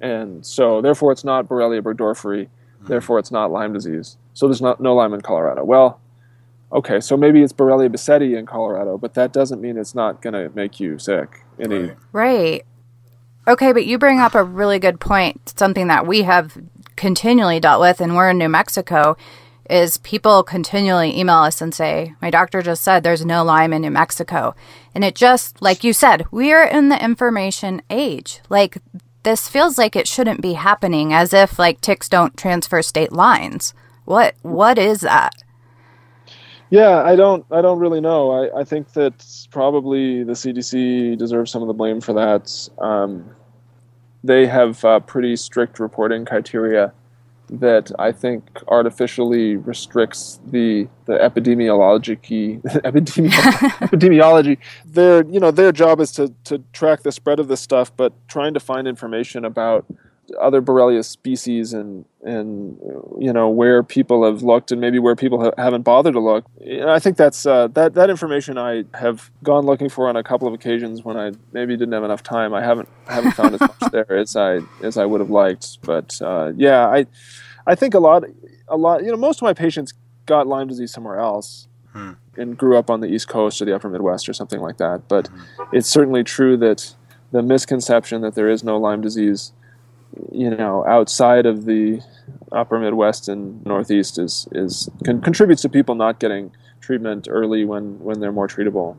[0.00, 2.48] and so therefore it's not Borrelia burgdorferi,
[2.82, 4.16] therefore it's not Lyme disease.
[4.34, 5.64] So there's not no Lyme in Colorado.
[5.64, 6.00] Well,
[6.72, 10.34] okay, so maybe it's Borrelia bissetii in Colorado, but that doesn't mean it's not going
[10.34, 11.42] to make you sick.
[11.58, 11.96] Any, Right.
[12.12, 12.66] Right.
[13.48, 15.54] Okay, but you bring up a really good point.
[15.56, 16.58] Something that we have
[16.96, 19.16] continually dealt with, and we're in New Mexico,
[19.70, 23.82] is people continually email us and say, My doctor just said there's no Lyme in
[23.82, 24.54] New Mexico.
[24.94, 28.40] And it just, like you said, we are in the information age.
[28.48, 28.78] Like,
[29.26, 33.74] this feels like it shouldn't be happening as if like ticks don't transfer state lines.
[34.04, 35.42] What what is that?
[36.70, 37.46] Yeah, I don't.
[37.50, 38.30] I don't really know.
[38.32, 42.68] I, I think that probably the CDC deserves some of the blame for that.
[42.78, 43.30] Um,
[44.24, 46.92] they have uh, pretty strict reporting criteria
[47.48, 54.58] that I think artificially restricts the the epidemiology epidemi- epidemiology.
[54.84, 58.12] Their you know their job is to to track the spread of this stuff, but
[58.28, 59.86] trying to find information about
[60.40, 62.78] other Borrelia species and and
[63.18, 66.44] you know where people have looked and maybe where people ha- haven't bothered to look.
[66.60, 70.22] And I think that's uh, that that information I have gone looking for on a
[70.22, 72.54] couple of occasions when I maybe didn't have enough time.
[72.54, 75.78] I haven't haven't found as much there as I as I would have liked.
[75.82, 77.06] But uh, yeah, I
[77.66, 78.24] I think a lot
[78.68, 79.94] a lot you know most of my patients
[80.26, 81.68] got Lyme disease somewhere else.
[81.92, 82.12] Hmm.
[82.36, 85.08] And grew up on the East Coast or the Upper Midwest or something like that.
[85.08, 85.30] But
[85.72, 86.94] it's certainly true that
[87.32, 89.52] the misconception that there is no Lyme disease
[90.32, 92.00] you know outside of the
[92.52, 96.50] upper midwest and northeast is is con- contributes to people not getting
[96.80, 98.96] treatment early when when they're more treatable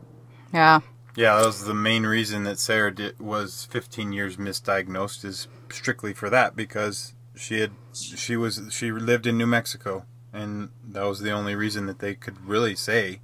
[0.52, 0.80] Yeah.
[1.16, 6.12] Yeah, that was the main reason that Sarah did, was 15 years misdiagnosed is strictly
[6.14, 11.20] for that because she had she was she lived in New Mexico and that was
[11.20, 13.20] the only reason that they could really say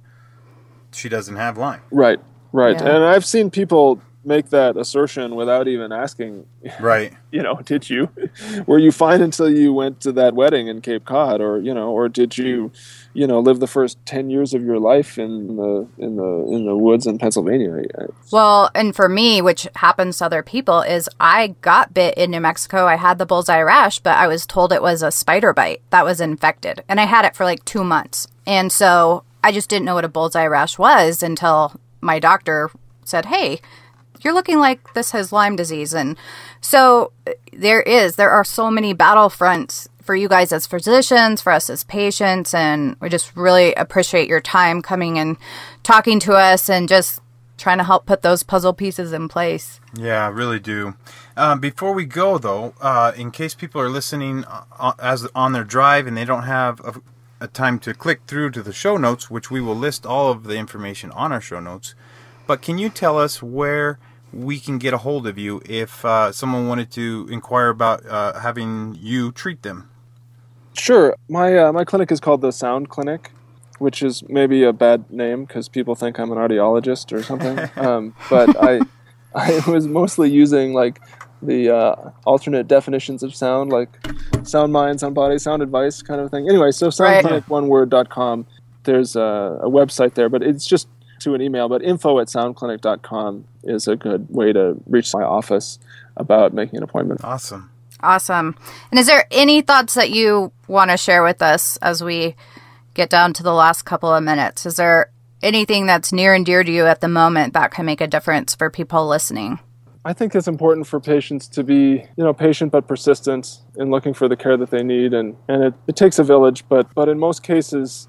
[0.91, 1.81] she doesn't have Lyme.
[1.91, 2.19] right
[2.51, 2.95] right Yeah.
[2.95, 6.45] and i've seen people make that assertion without even asking
[6.79, 7.13] Right.
[7.31, 8.09] you know did you
[8.65, 11.89] were you fine until you went to that wedding in cape cod or you know
[11.91, 12.71] or did you
[13.13, 16.65] you know live the first 10 years of your life in the in the in
[16.65, 17.71] the woods in pennsylvania
[18.31, 22.39] Well, and for me, which happens to other people, is I got bit in New
[22.41, 22.85] Mexico.
[22.85, 26.05] I had the bullseye rash, but I was told it was a spider bite that
[26.05, 26.83] was infected.
[26.89, 28.27] And I had it for like two months.
[28.45, 32.69] And so I just didn't know what a bullseye rash was until my doctor
[33.03, 33.61] said, Hey,
[34.21, 35.93] you're looking like this has Lyme disease.
[35.93, 36.17] And
[36.61, 41.51] so uh, there is, there are so many battlefronts for you guys as physicians, for
[41.51, 42.53] us as patients.
[42.53, 45.37] And we just really appreciate your time coming and
[45.83, 47.21] talking to us and just
[47.57, 49.79] trying to help put those puzzle pieces in place.
[49.95, 50.95] Yeah, I really do.
[51.37, 55.63] Uh, before we go, though, uh, in case people are listening uh, as on their
[55.63, 57.01] drive and they don't have a,
[57.39, 60.43] a time to click through to the show notes, which we will list all of
[60.43, 61.95] the information on our show notes,
[62.47, 63.99] but can you tell us where
[64.33, 68.39] we can get a hold of you if uh, someone wanted to inquire about uh,
[68.39, 69.89] having you treat them?
[70.73, 71.15] Sure.
[71.29, 73.31] My uh, my clinic is called the Sound Clinic,
[73.79, 77.57] which is maybe a bad name because people think I'm an audiologist or something.
[77.77, 78.81] um, but I
[79.33, 81.01] I was mostly using like
[81.41, 83.89] the uh, alternate definitions of sound, like
[84.43, 86.49] sound mind, sound body, sound advice kind of thing.
[86.49, 87.23] Anyway, so Right.
[87.23, 88.47] soundcliniconeword.com.
[88.83, 90.87] There's a, a website there, but it's just
[91.19, 91.69] to an email.
[91.69, 95.79] But info at soundclinic.com is a good way to reach my office
[96.17, 97.21] about making an appointment.
[97.23, 97.71] Awesome.
[98.01, 98.55] Awesome.
[98.91, 102.35] And is there any thoughts that you want to share with us as we
[102.93, 104.65] get down to the last couple of minutes?
[104.65, 105.11] Is there
[105.41, 108.55] anything that's near and dear to you at the moment that can make a difference
[108.55, 109.59] for people listening?
[110.03, 114.13] I think it's important for patients to be, you know, patient but persistent in looking
[114.13, 117.09] for the care that they need, and and it, it takes a village, but but
[117.09, 118.07] in most cases,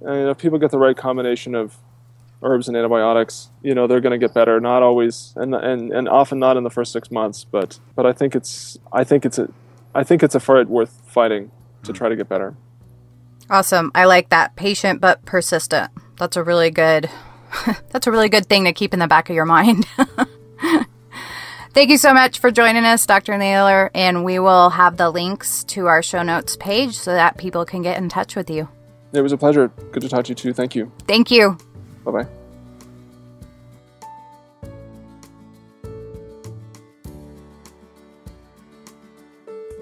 [0.00, 1.76] you know, if people get the right combination of
[2.46, 4.60] herbs and antibiotics, you know, they're going to get better.
[4.60, 8.12] Not always, and and and often not in the first six months, but but I
[8.12, 9.48] think it's I think it's a
[9.94, 11.50] I think it's a fight worth fighting
[11.82, 12.56] to try to get better.
[13.50, 13.92] Awesome.
[13.94, 14.56] I like that.
[14.56, 15.90] Patient but persistent.
[16.16, 17.10] That's a really good
[17.90, 19.86] That's a really good thing to keep in the back of your mind.
[21.72, 23.36] Thank you so much for joining us, Dr.
[23.36, 27.66] Naylor, and we will have the links to our show notes page so that people
[27.66, 28.68] can get in touch with you.
[29.12, 29.68] It was a pleasure.
[29.92, 30.54] Good to talk to you too.
[30.54, 30.90] Thank you.
[31.06, 31.58] Thank you.
[32.04, 32.26] Bye bye.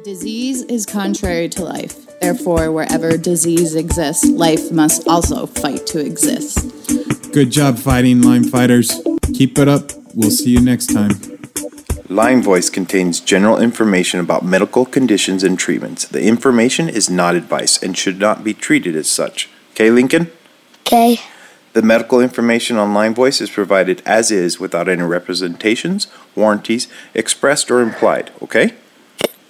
[0.05, 2.21] Disease is contrary to life.
[2.21, 7.33] Therefore, wherever disease exists, life must also fight to exist.
[7.33, 9.01] Good job fighting, Lyme fighters.
[9.33, 9.93] Keep it up.
[10.15, 11.13] We'll see you next time.
[12.11, 16.07] Lyme Voice contains general information about medical conditions and treatments.
[16.07, 19.49] The information is not advice and should not be treated as such.
[19.71, 20.31] Okay, Lincoln?
[20.81, 21.19] Okay.
[21.73, 27.71] The medical information on Lyme Voice is provided as is without any representations, warranties, expressed
[27.71, 28.33] or implied.
[28.43, 28.75] Okay?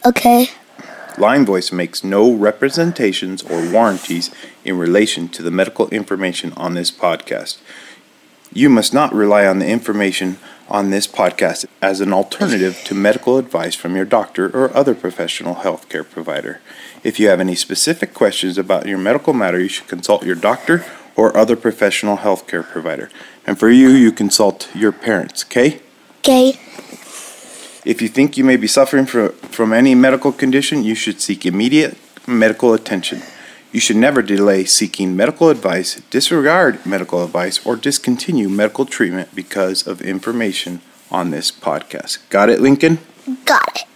[0.07, 0.49] Okay.
[1.17, 4.31] Lyme Voice makes no representations or warranties
[4.65, 7.59] in relation to the medical information on this podcast.
[8.53, 10.39] You must not rely on the information
[10.69, 15.57] on this podcast as an alternative to medical advice from your doctor or other professional
[15.57, 16.61] healthcare provider.
[17.03, 20.85] If you have any specific questions about your medical matter, you should consult your doctor
[21.17, 23.11] or other professional healthcare provider.
[23.47, 25.81] And for you, you consult your parents, okay?
[26.19, 26.59] Okay.
[27.85, 31.45] If you think you may be suffering from, from any medical condition, you should seek
[31.45, 33.21] immediate medical attention.
[33.73, 39.87] You should never delay seeking medical advice, disregard medical advice, or discontinue medical treatment because
[39.87, 40.81] of information
[41.11, 42.19] on this podcast.
[42.31, 43.01] Got it, Lincoln?
[43.45, 43.87] Got it.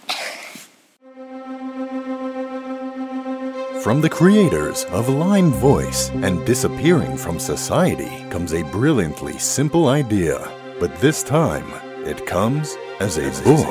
[3.81, 10.47] From the creators of Lyme Voice and disappearing from society comes a brilliantly simple idea,
[10.79, 11.65] but this time
[12.05, 13.65] it comes as a book.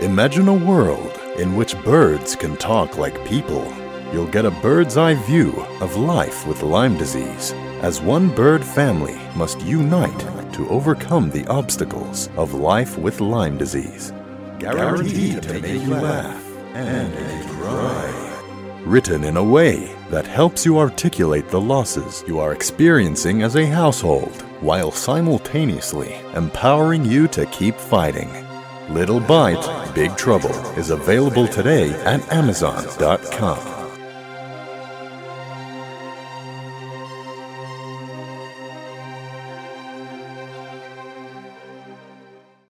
[0.00, 3.70] Imagine a world in which birds can talk like people.
[4.12, 7.52] You'll get a bird's eye view of life with Lyme disease,
[7.82, 10.18] as one bird family must unite
[10.54, 14.12] to overcome the obstacles of life with Lyme disease.
[14.58, 16.44] Guaranteed to make you laugh
[16.74, 18.80] and make you cry.
[18.84, 23.66] Written in a way that helps you articulate the losses you are experiencing as a
[23.66, 28.30] household while simultaneously empowering you to keep fighting.
[28.88, 33.79] Little Bite, Big Trouble is available today at Amazon.com.